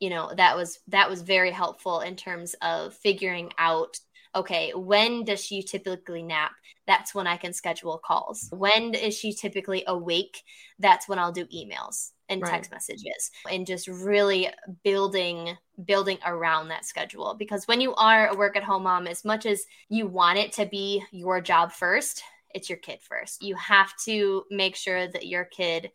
you 0.00 0.10
know, 0.10 0.32
that 0.36 0.56
was 0.56 0.78
that 0.88 1.08
was 1.08 1.22
very 1.22 1.50
helpful 1.50 2.00
in 2.00 2.16
terms 2.16 2.54
of 2.62 2.94
figuring 2.94 3.50
out 3.58 3.98
okay, 4.36 4.72
when 4.74 5.24
does 5.24 5.44
she 5.44 5.62
typically 5.62 6.22
nap? 6.22 6.50
That's 6.86 7.14
when 7.14 7.26
I 7.26 7.36
can 7.36 7.52
schedule 7.52 8.00
calls. 8.04 8.48
When 8.50 8.92
is 8.94 9.16
she 9.16 9.32
typically 9.32 9.84
awake? 9.86 10.42
That's 10.78 11.08
when 11.08 11.18
I'll 11.18 11.32
do 11.32 11.46
emails 11.46 12.10
and 12.28 12.42
right. 12.42 12.50
text 12.50 12.70
messages 12.70 13.30
and 13.50 13.66
just 13.66 13.86
really 13.86 14.48
building 14.82 15.56
building 15.84 16.18
around 16.24 16.68
that 16.68 16.84
schedule 16.84 17.34
because 17.38 17.68
when 17.68 17.80
you 17.80 17.94
are 17.96 18.28
a 18.28 18.34
work 18.34 18.56
at 18.56 18.62
home 18.62 18.84
mom 18.84 19.06
as 19.06 19.24
much 19.24 19.44
as 19.44 19.64
you 19.90 20.06
want 20.06 20.38
it 20.38 20.52
to 20.52 20.64
be 20.64 21.02
your 21.10 21.40
job 21.40 21.70
first 21.70 22.22
it's 22.54 22.70
your 22.70 22.78
kid 22.78 23.00
first. 23.02 23.42
You 23.42 23.56
have 23.56 23.92
to 24.04 24.44
make 24.50 24.76
sure 24.76 25.08
that 25.08 25.26
your 25.26 25.44
kid, 25.44 25.90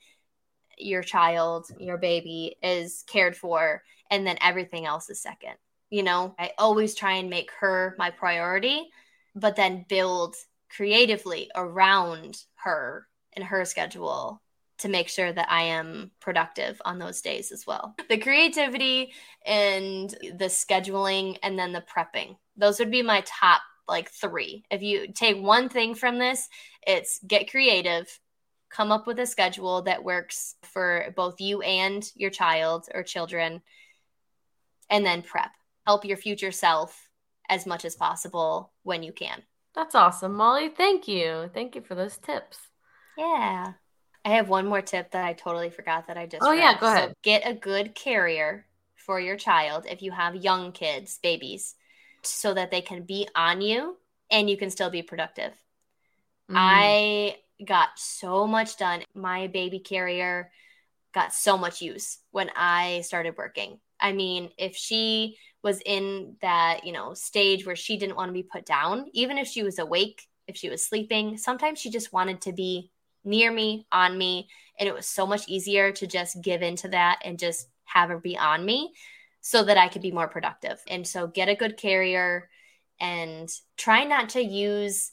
your 0.77 1.01
child, 1.01 1.67
your 1.79 1.97
baby 1.97 2.57
is 2.61 3.03
cared 3.07 3.35
for, 3.35 3.83
and 4.11 4.27
then 4.27 4.37
everything 4.41 4.85
else 4.85 5.09
is 5.09 5.21
second. 5.21 5.55
You 5.89 6.03
know, 6.03 6.35
I 6.37 6.51
always 6.57 6.93
try 6.93 7.13
and 7.13 7.29
make 7.29 7.49
her 7.59 7.95
my 7.97 8.11
priority, 8.11 8.89
but 9.35 9.55
then 9.55 9.85
build 9.89 10.35
creatively 10.69 11.49
around 11.55 12.37
her 12.55 13.07
and 13.33 13.43
her 13.45 13.65
schedule 13.65 14.41
to 14.79 14.89
make 14.89 15.09
sure 15.09 15.31
that 15.31 15.51
I 15.51 15.63
am 15.63 16.11
productive 16.19 16.81
on 16.85 16.99
those 16.99 17.21
days 17.21 17.51
as 17.51 17.65
well. 17.67 17.95
The 18.07 18.17
creativity 18.17 19.13
and 19.45 20.09
the 20.09 20.45
scheduling 20.45 21.37
and 21.43 21.59
then 21.59 21.73
the 21.73 21.83
prepping. 21.83 22.37
Those 22.55 22.79
would 22.79 22.91
be 22.91 23.01
my 23.01 23.23
top 23.25 23.61
like 23.89 24.09
three. 24.11 24.63
If 24.71 24.81
you 24.81 25.11
take 25.13 25.41
one 25.41 25.69
thing 25.69 25.95
from 25.95 26.17
this, 26.17 26.47
it's 26.85 27.19
get 27.27 27.51
creative, 27.51 28.07
come 28.69 28.91
up 28.91 29.07
with 29.07 29.19
a 29.19 29.25
schedule 29.25 29.81
that 29.83 30.03
works 30.03 30.55
for 30.63 31.13
both 31.15 31.41
you 31.41 31.61
and 31.61 32.09
your 32.15 32.29
child 32.29 32.87
or 32.93 33.03
children, 33.03 33.61
and 34.89 35.05
then 35.05 35.21
prep. 35.21 35.51
Help 35.85 36.05
your 36.05 36.17
future 36.17 36.51
self 36.51 37.09
as 37.49 37.65
much 37.65 37.83
as 37.85 37.95
possible 37.95 38.71
when 38.83 39.03
you 39.03 39.11
can. 39.11 39.41
That's 39.73 39.95
awesome, 39.95 40.35
Molly. 40.35 40.69
Thank 40.69 41.07
you. 41.07 41.49
Thank 41.53 41.75
you 41.75 41.81
for 41.81 41.95
those 41.95 42.17
tips. 42.17 42.57
Yeah. 43.17 43.73
I 44.25 44.29
have 44.29 44.49
one 44.49 44.67
more 44.67 44.81
tip 44.81 45.11
that 45.11 45.25
I 45.25 45.33
totally 45.33 45.69
forgot 45.69 46.07
that 46.07 46.17
I 46.17 46.25
just. 46.25 46.43
Oh, 46.43 46.51
read. 46.51 46.59
yeah, 46.59 46.79
go 46.79 46.87
ahead. 46.87 47.09
So 47.09 47.13
get 47.23 47.47
a 47.47 47.53
good 47.53 47.95
carrier 47.95 48.65
for 48.95 49.19
your 49.19 49.37
child 49.37 49.85
if 49.89 50.01
you 50.01 50.11
have 50.11 50.35
young 50.35 50.71
kids, 50.71 51.19
babies 51.23 51.75
so 52.23 52.53
that 52.53 52.71
they 52.71 52.81
can 52.81 53.03
be 53.03 53.27
on 53.35 53.61
you 53.61 53.97
and 54.31 54.49
you 54.49 54.57
can 54.57 54.69
still 54.69 54.89
be 54.89 55.01
productive. 55.01 55.53
Mm. 56.49 56.55
I 56.55 57.37
got 57.65 57.89
so 57.95 58.47
much 58.47 58.77
done. 58.77 59.03
My 59.13 59.47
baby 59.47 59.79
carrier 59.79 60.51
got 61.13 61.33
so 61.33 61.57
much 61.57 61.81
use 61.81 62.19
when 62.31 62.49
I 62.55 63.01
started 63.01 63.35
working. 63.37 63.79
I 63.99 64.13
mean, 64.13 64.49
if 64.57 64.75
she 64.75 65.37
was 65.61 65.81
in 65.85 66.35
that, 66.41 66.85
you 66.85 66.93
know, 66.93 67.13
stage 67.13 67.65
where 67.65 67.75
she 67.75 67.97
didn't 67.97 68.15
want 68.15 68.29
to 68.29 68.33
be 68.33 68.43
put 68.43 68.65
down, 68.65 69.07
even 69.13 69.37
if 69.37 69.47
she 69.47 69.63
was 69.63 69.79
awake, 69.79 70.27
if 70.47 70.55
she 70.55 70.69
was 70.69 70.85
sleeping, 70.85 71.37
sometimes 71.37 71.79
she 71.79 71.89
just 71.89 72.13
wanted 72.13 72.41
to 72.41 72.53
be 72.53 72.91
near 73.25 73.51
me, 73.51 73.85
on 73.91 74.17
me, 74.17 74.47
and 74.79 74.87
it 74.87 74.95
was 74.95 75.05
so 75.05 75.27
much 75.27 75.47
easier 75.47 75.91
to 75.91 76.07
just 76.07 76.41
give 76.41 76.61
into 76.61 76.87
that 76.87 77.19
and 77.25 77.37
just 77.37 77.67
have 77.83 78.09
her 78.09 78.17
be 78.17 78.37
on 78.37 78.65
me 78.65 78.93
so 79.41 79.63
that 79.63 79.77
I 79.77 79.87
could 79.87 80.01
be 80.01 80.11
more 80.11 80.27
productive. 80.27 80.81
And 80.87 81.07
so 81.07 81.27
get 81.27 81.49
a 81.49 81.55
good 81.55 81.77
carrier 81.77 82.49
and 82.99 83.49
try 83.77 84.03
not 84.03 84.29
to 84.29 84.41
use 84.41 85.11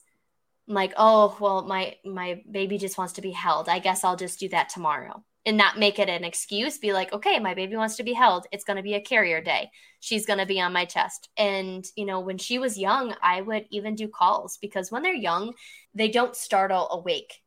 like 0.69 0.93
oh 0.97 1.37
well 1.39 1.65
my 1.65 1.95
my 2.05 2.43
baby 2.51 2.77
just 2.79 2.99
wants 2.99 3.15
to 3.15 3.23
be 3.23 3.31
held. 3.31 3.69
I 3.69 3.79
guess 3.79 4.03
i'll 4.03 4.17
just 4.17 4.41
do 4.41 4.49
that 4.49 4.69
tomorrow. 4.69 5.23
And 5.45 5.57
not 5.57 5.79
make 5.79 6.01
it 6.01 6.09
an 6.09 6.25
excuse 6.25 6.79
be 6.79 6.93
like 6.93 7.13
okay 7.13 7.39
my 7.39 7.55
baby 7.55 7.77
wants 7.77 7.97
to 7.97 8.03
be 8.03 8.13
held. 8.13 8.47
It's 8.51 8.65
going 8.65 8.79
to 8.79 8.83
be 8.83 8.95
a 8.95 9.01
carrier 9.01 9.41
day. 9.41 9.71
She's 10.01 10.27
going 10.27 10.41
to 10.41 10.47
be 10.47 10.61
on 10.61 10.73
my 10.73 10.85
chest. 10.85 11.29
And 11.37 11.87
you 11.97 12.05
know 12.05 12.19
when 12.21 12.39
she 12.39 12.59
was 12.59 12.77
young 12.79 13.15
i 13.23 13.41
would 13.41 13.67
even 13.71 13.95
do 13.95 14.09
calls 14.09 14.59
because 14.61 14.91
when 14.91 15.03
they're 15.03 15.15
young 15.15 15.55
they 15.95 16.09
don't 16.09 16.35
startle 16.35 16.89
awake 16.91 17.43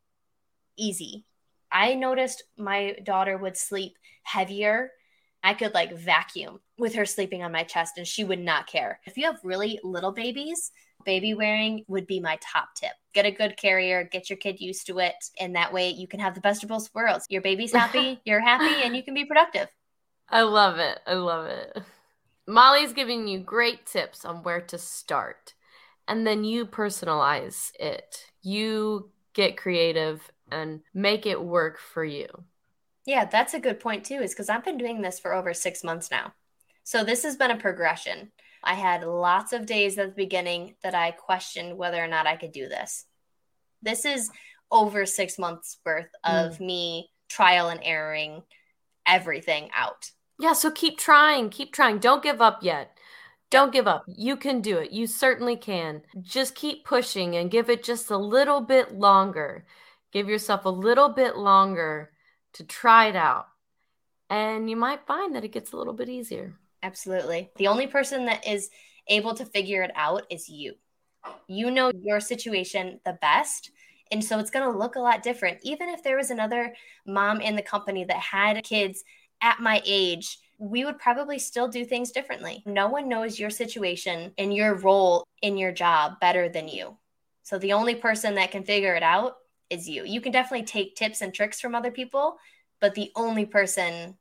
easy. 0.80 1.24
I 1.70 1.94
noticed 1.94 2.42
my 2.56 2.96
daughter 3.04 3.36
would 3.36 3.56
sleep 3.56 3.96
heavier 4.22 4.90
I 5.42 5.54
could 5.54 5.74
like 5.74 5.96
vacuum 5.96 6.60
with 6.78 6.94
her 6.94 7.06
sleeping 7.06 7.42
on 7.42 7.52
my 7.52 7.62
chest 7.62 7.94
and 7.96 8.06
she 8.06 8.24
would 8.24 8.40
not 8.40 8.66
care. 8.66 9.00
If 9.06 9.16
you 9.16 9.24
have 9.24 9.40
really 9.42 9.80
little 9.82 10.12
babies, 10.12 10.72
baby 11.04 11.34
wearing 11.34 11.84
would 11.88 12.06
be 12.06 12.20
my 12.20 12.38
top 12.40 12.74
tip. 12.74 12.92
Get 13.14 13.26
a 13.26 13.30
good 13.30 13.56
carrier, 13.56 14.04
get 14.04 14.28
your 14.28 14.36
kid 14.36 14.60
used 14.60 14.86
to 14.86 14.98
it, 14.98 15.14
and 15.38 15.56
that 15.56 15.72
way 15.72 15.90
you 15.90 16.06
can 16.06 16.20
have 16.20 16.34
the 16.34 16.40
best 16.40 16.62
of 16.62 16.68
both 16.68 16.90
worlds. 16.94 17.26
Your 17.28 17.42
baby's 17.42 17.72
happy, 17.72 18.20
you're 18.24 18.40
happy, 18.40 18.82
and 18.82 18.94
you 18.94 19.02
can 19.02 19.14
be 19.14 19.24
productive. 19.24 19.68
I 20.28 20.42
love 20.42 20.78
it. 20.78 21.00
I 21.06 21.14
love 21.14 21.46
it. 21.46 21.82
Molly's 22.46 22.92
giving 22.92 23.26
you 23.26 23.38
great 23.40 23.86
tips 23.86 24.24
on 24.24 24.42
where 24.42 24.60
to 24.60 24.78
start, 24.78 25.54
and 26.06 26.26
then 26.26 26.44
you 26.44 26.66
personalize 26.66 27.72
it. 27.78 28.26
You 28.42 29.10
get 29.32 29.56
creative 29.56 30.30
and 30.50 30.80
make 30.94 31.26
it 31.26 31.42
work 31.42 31.78
for 31.78 32.04
you. 32.04 32.26
Yeah, 33.06 33.24
that's 33.24 33.54
a 33.54 33.60
good 33.60 33.80
point 33.80 34.04
too, 34.04 34.20
is 34.20 34.32
because 34.32 34.48
I've 34.48 34.64
been 34.64 34.78
doing 34.78 35.00
this 35.00 35.18
for 35.18 35.34
over 35.34 35.54
six 35.54 35.82
months 35.82 36.10
now. 36.10 36.32
So 36.84 37.04
this 37.04 37.22
has 37.22 37.36
been 37.36 37.50
a 37.50 37.56
progression. 37.56 38.32
I 38.62 38.74
had 38.74 39.04
lots 39.04 39.52
of 39.52 39.66
days 39.66 39.98
at 39.98 40.08
the 40.08 40.14
beginning 40.14 40.74
that 40.82 40.94
I 40.94 41.12
questioned 41.12 41.78
whether 41.78 42.02
or 42.02 42.08
not 42.08 42.26
I 42.26 42.36
could 42.36 42.52
do 42.52 42.68
this. 42.68 43.06
This 43.82 44.04
is 44.04 44.30
over 44.70 45.06
six 45.06 45.38
months 45.38 45.78
worth 45.84 46.10
of 46.24 46.58
mm. 46.58 46.66
me 46.66 47.10
trial 47.28 47.68
and 47.68 47.80
erroring 47.82 48.42
everything 49.06 49.70
out. 49.74 50.10
Yeah, 50.38 50.52
so 50.52 50.70
keep 50.70 50.98
trying, 50.98 51.50
keep 51.50 51.72
trying. 51.72 51.98
Don't 51.98 52.22
give 52.22 52.40
up 52.40 52.62
yet. 52.62 52.96
Don't 53.50 53.72
give 53.72 53.88
up. 53.88 54.04
You 54.06 54.36
can 54.36 54.60
do 54.60 54.78
it. 54.78 54.92
You 54.92 55.06
certainly 55.06 55.56
can. 55.56 56.02
Just 56.20 56.54
keep 56.54 56.84
pushing 56.84 57.36
and 57.36 57.50
give 57.50 57.68
it 57.68 57.82
just 57.82 58.10
a 58.10 58.16
little 58.16 58.60
bit 58.60 58.92
longer 58.92 59.64
Give 60.12 60.28
yourself 60.28 60.64
a 60.64 60.70
little 60.70 61.08
bit 61.08 61.36
longer 61.36 62.10
to 62.54 62.64
try 62.64 63.08
it 63.08 63.16
out. 63.16 63.46
And 64.28 64.70
you 64.70 64.76
might 64.76 65.06
find 65.06 65.34
that 65.34 65.44
it 65.44 65.52
gets 65.52 65.72
a 65.72 65.76
little 65.76 65.92
bit 65.92 66.08
easier. 66.08 66.54
Absolutely. 66.82 67.50
The 67.56 67.66
only 67.66 67.86
person 67.86 68.26
that 68.26 68.46
is 68.46 68.70
able 69.08 69.34
to 69.34 69.44
figure 69.44 69.82
it 69.82 69.90
out 69.94 70.22
is 70.30 70.48
you. 70.48 70.74
You 71.48 71.70
know 71.70 71.90
your 72.02 72.20
situation 72.20 73.00
the 73.04 73.18
best. 73.20 73.70
And 74.10 74.24
so 74.24 74.38
it's 74.38 74.50
going 74.50 74.70
to 74.70 74.78
look 74.78 74.96
a 74.96 75.00
lot 75.00 75.22
different. 75.22 75.58
Even 75.62 75.88
if 75.88 76.02
there 76.02 76.16
was 76.16 76.30
another 76.30 76.74
mom 77.06 77.40
in 77.40 77.56
the 77.56 77.62
company 77.62 78.04
that 78.04 78.16
had 78.16 78.62
kids 78.64 79.04
at 79.40 79.60
my 79.60 79.82
age, 79.84 80.38
we 80.58 80.84
would 80.84 80.98
probably 80.98 81.38
still 81.38 81.68
do 81.68 81.84
things 81.84 82.10
differently. 82.10 82.62
No 82.66 82.88
one 82.88 83.08
knows 83.08 83.38
your 83.38 83.50
situation 83.50 84.32
and 84.36 84.54
your 84.54 84.74
role 84.74 85.24
in 85.42 85.56
your 85.56 85.72
job 85.72 86.20
better 86.20 86.48
than 86.48 86.68
you. 86.68 86.96
So 87.42 87.58
the 87.58 87.72
only 87.72 87.94
person 87.94 88.34
that 88.34 88.50
can 88.50 88.64
figure 88.64 88.94
it 88.94 89.02
out 89.02 89.36
is 89.70 89.88
you. 89.88 90.04
You 90.04 90.20
can 90.20 90.32
definitely 90.32 90.66
take 90.66 90.96
tips 90.96 91.20
and 91.22 91.32
tricks 91.32 91.60
from 91.60 91.74
other 91.74 91.90
people, 91.90 92.36
but 92.80 92.94
the 92.94 93.10
only 93.16 93.46
person 93.46 94.16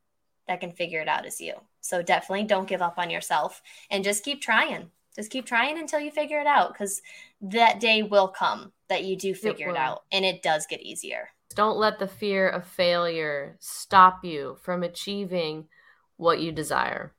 that 0.47 0.59
can 0.59 0.71
figure 0.71 1.01
it 1.01 1.07
out 1.07 1.25
is 1.25 1.41
you. 1.41 1.53
So 1.81 2.01
definitely 2.01 2.45
don't 2.45 2.67
give 2.67 2.81
up 2.81 2.97
on 2.97 3.09
yourself 3.09 3.61
and 3.89 4.03
just 4.03 4.23
keep 4.23 4.41
trying. 4.41 4.91
Just 5.15 5.31
keep 5.31 5.45
trying 5.45 5.77
until 5.77 5.99
you 5.99 6.11
figure 6.11 6.39
it 6.39 6.47
out 6.47 6.73
because 6.73 7.01
that 7.41 7.79
day 7.79 8.03
will 8.03 8.27
come 8.27 8.71
that 8.87 9.03
you 9.03 9.15
do 9.15 9.33
figure 9.33 9.69
it, 9.69 9.71
it 9.71 9.77
out 9.77 10.03
and 10.11 10.23
it 10.23 10.41
does 10.41 10.65
get 10.67 10.81
easier. 10.81 11.29
Don't 11.55 11.77
let 11.77 11.99
the 11.99 12.07
fear 12.07 12.47
of 12.47 12.65
failure 12.65 13.57
stop 13.59 14.23
you 14.23 14.57
from 14.61 14.83
achieving 14.83 15.67
what 16.17 16.39
you 16.39 16.51
desire. 16.51 17.13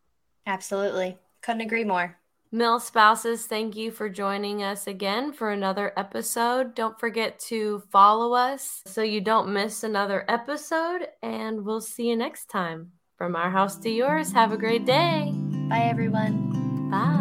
Absolutely. 0.47 1.19
Couldn't 1.43 1.63
agree 1.63 1.85
more. 1.85 2.17
Milspouses, 2.53 3.47
thank 3.47 3.77
you 3.77 3.93
for 3.93 4.09
joining 4.09 4.65
us 4.65 4.89
again 4.89 5.33
for 5.33 5.53
another 5.53 5.93
episode. 5.97 6.75
Don't 6.75 6.99
forget 6.99 7.39
to 7.39 7.81
follow 7.93 8.35
us 8.35 8.83
so 8.87 9.03
you 9.03 9.21
don't 9.21 9.53
miss 9.53 9.85
another 9.85 10.25
episode, 10.29 11.07
and 11.23 11.65
we'll 11.65 11.81
see 11.81 12.09
you 12.09 12.17
next 12.17 12.47
time. 12.47 12.91
From 13.17 13.37
our 13.37 13.51
house 13.51 13.77
to 13.79 13.89
yours, 13.89 14.33
have 14.33 14.51
a 14.51 14.57
great 14.57 14.85
day. 14.85 15.33
Bye, 15.69 15.85
everyone. 15.85 16.91
Bye. 16.91 17.21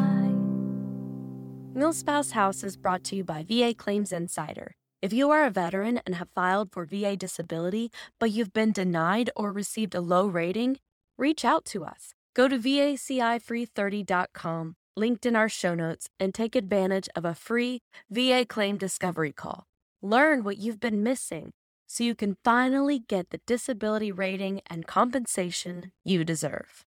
Milspouse 1.80 2.32
House 2.32 2.64
is 2.64 2.76
brought 2.76 3.04
to 3.04 3.16
you 3.16 3.24
by 3.24 3.44
VA 3.44 3.76
Claims 3.78 4.12
Insider. 4.12 4.74
If 5.00 5.14
you 5.14 5.30
are 5.30 5.46
a 5.46 5.52
veteran 5.52 6.02
and 6.08 6.16
have 6.16 6.30
filed 6.34 6.72
for 6.72 6.86
VA 6.86 7.16
disability, 7.16 7.92
but 8.20 8.32
you've 8.32 8.52
been 8.52 8.72
denied 8.72 9.30
or 9.36 9.52
received 9.52 9.94
a 9.94 10.02
low 10.02 10.26
rating, 10.26 10.80
reach 11.20 11.46
out 11.46 11.66
to 11.66 11.86
us. 11.86 12.16
Go 12.34 12.48
to 12.48 12.58
vacifree30.com, 12.58 14.76
linked 15.00 15.26
in 15.26 15.36
our 15.36 15.50
show 15.50 15.74
notes, 15.74 16.10
and 16.20 16.34
take 16.34 16.56
advantage 16.56 17.08
of 17.16 17.24
a 17.24 17.34
free 17.34 17.82
VA 18.12 18.46
claim 18.46 18.78
discovery 18.78 19.32
call. 19.32 19.64
Learn 20.02 20.44
what 20.44 20.58
you've 20.58 20.80
been 20.80 21.02
missing 21.02 21.52
so 21.88 22.04
you 22.04 22.14
can 22.14 22.38
finally 22.44 23.00
get 23.00 23.30
the 23.32 23.40
disability 23.48 24.12
rating 24.12 24.62
and 24.68 24.86
compensation 24.86 25.92
you 26.04 26.24
deserve. 26.24 26.86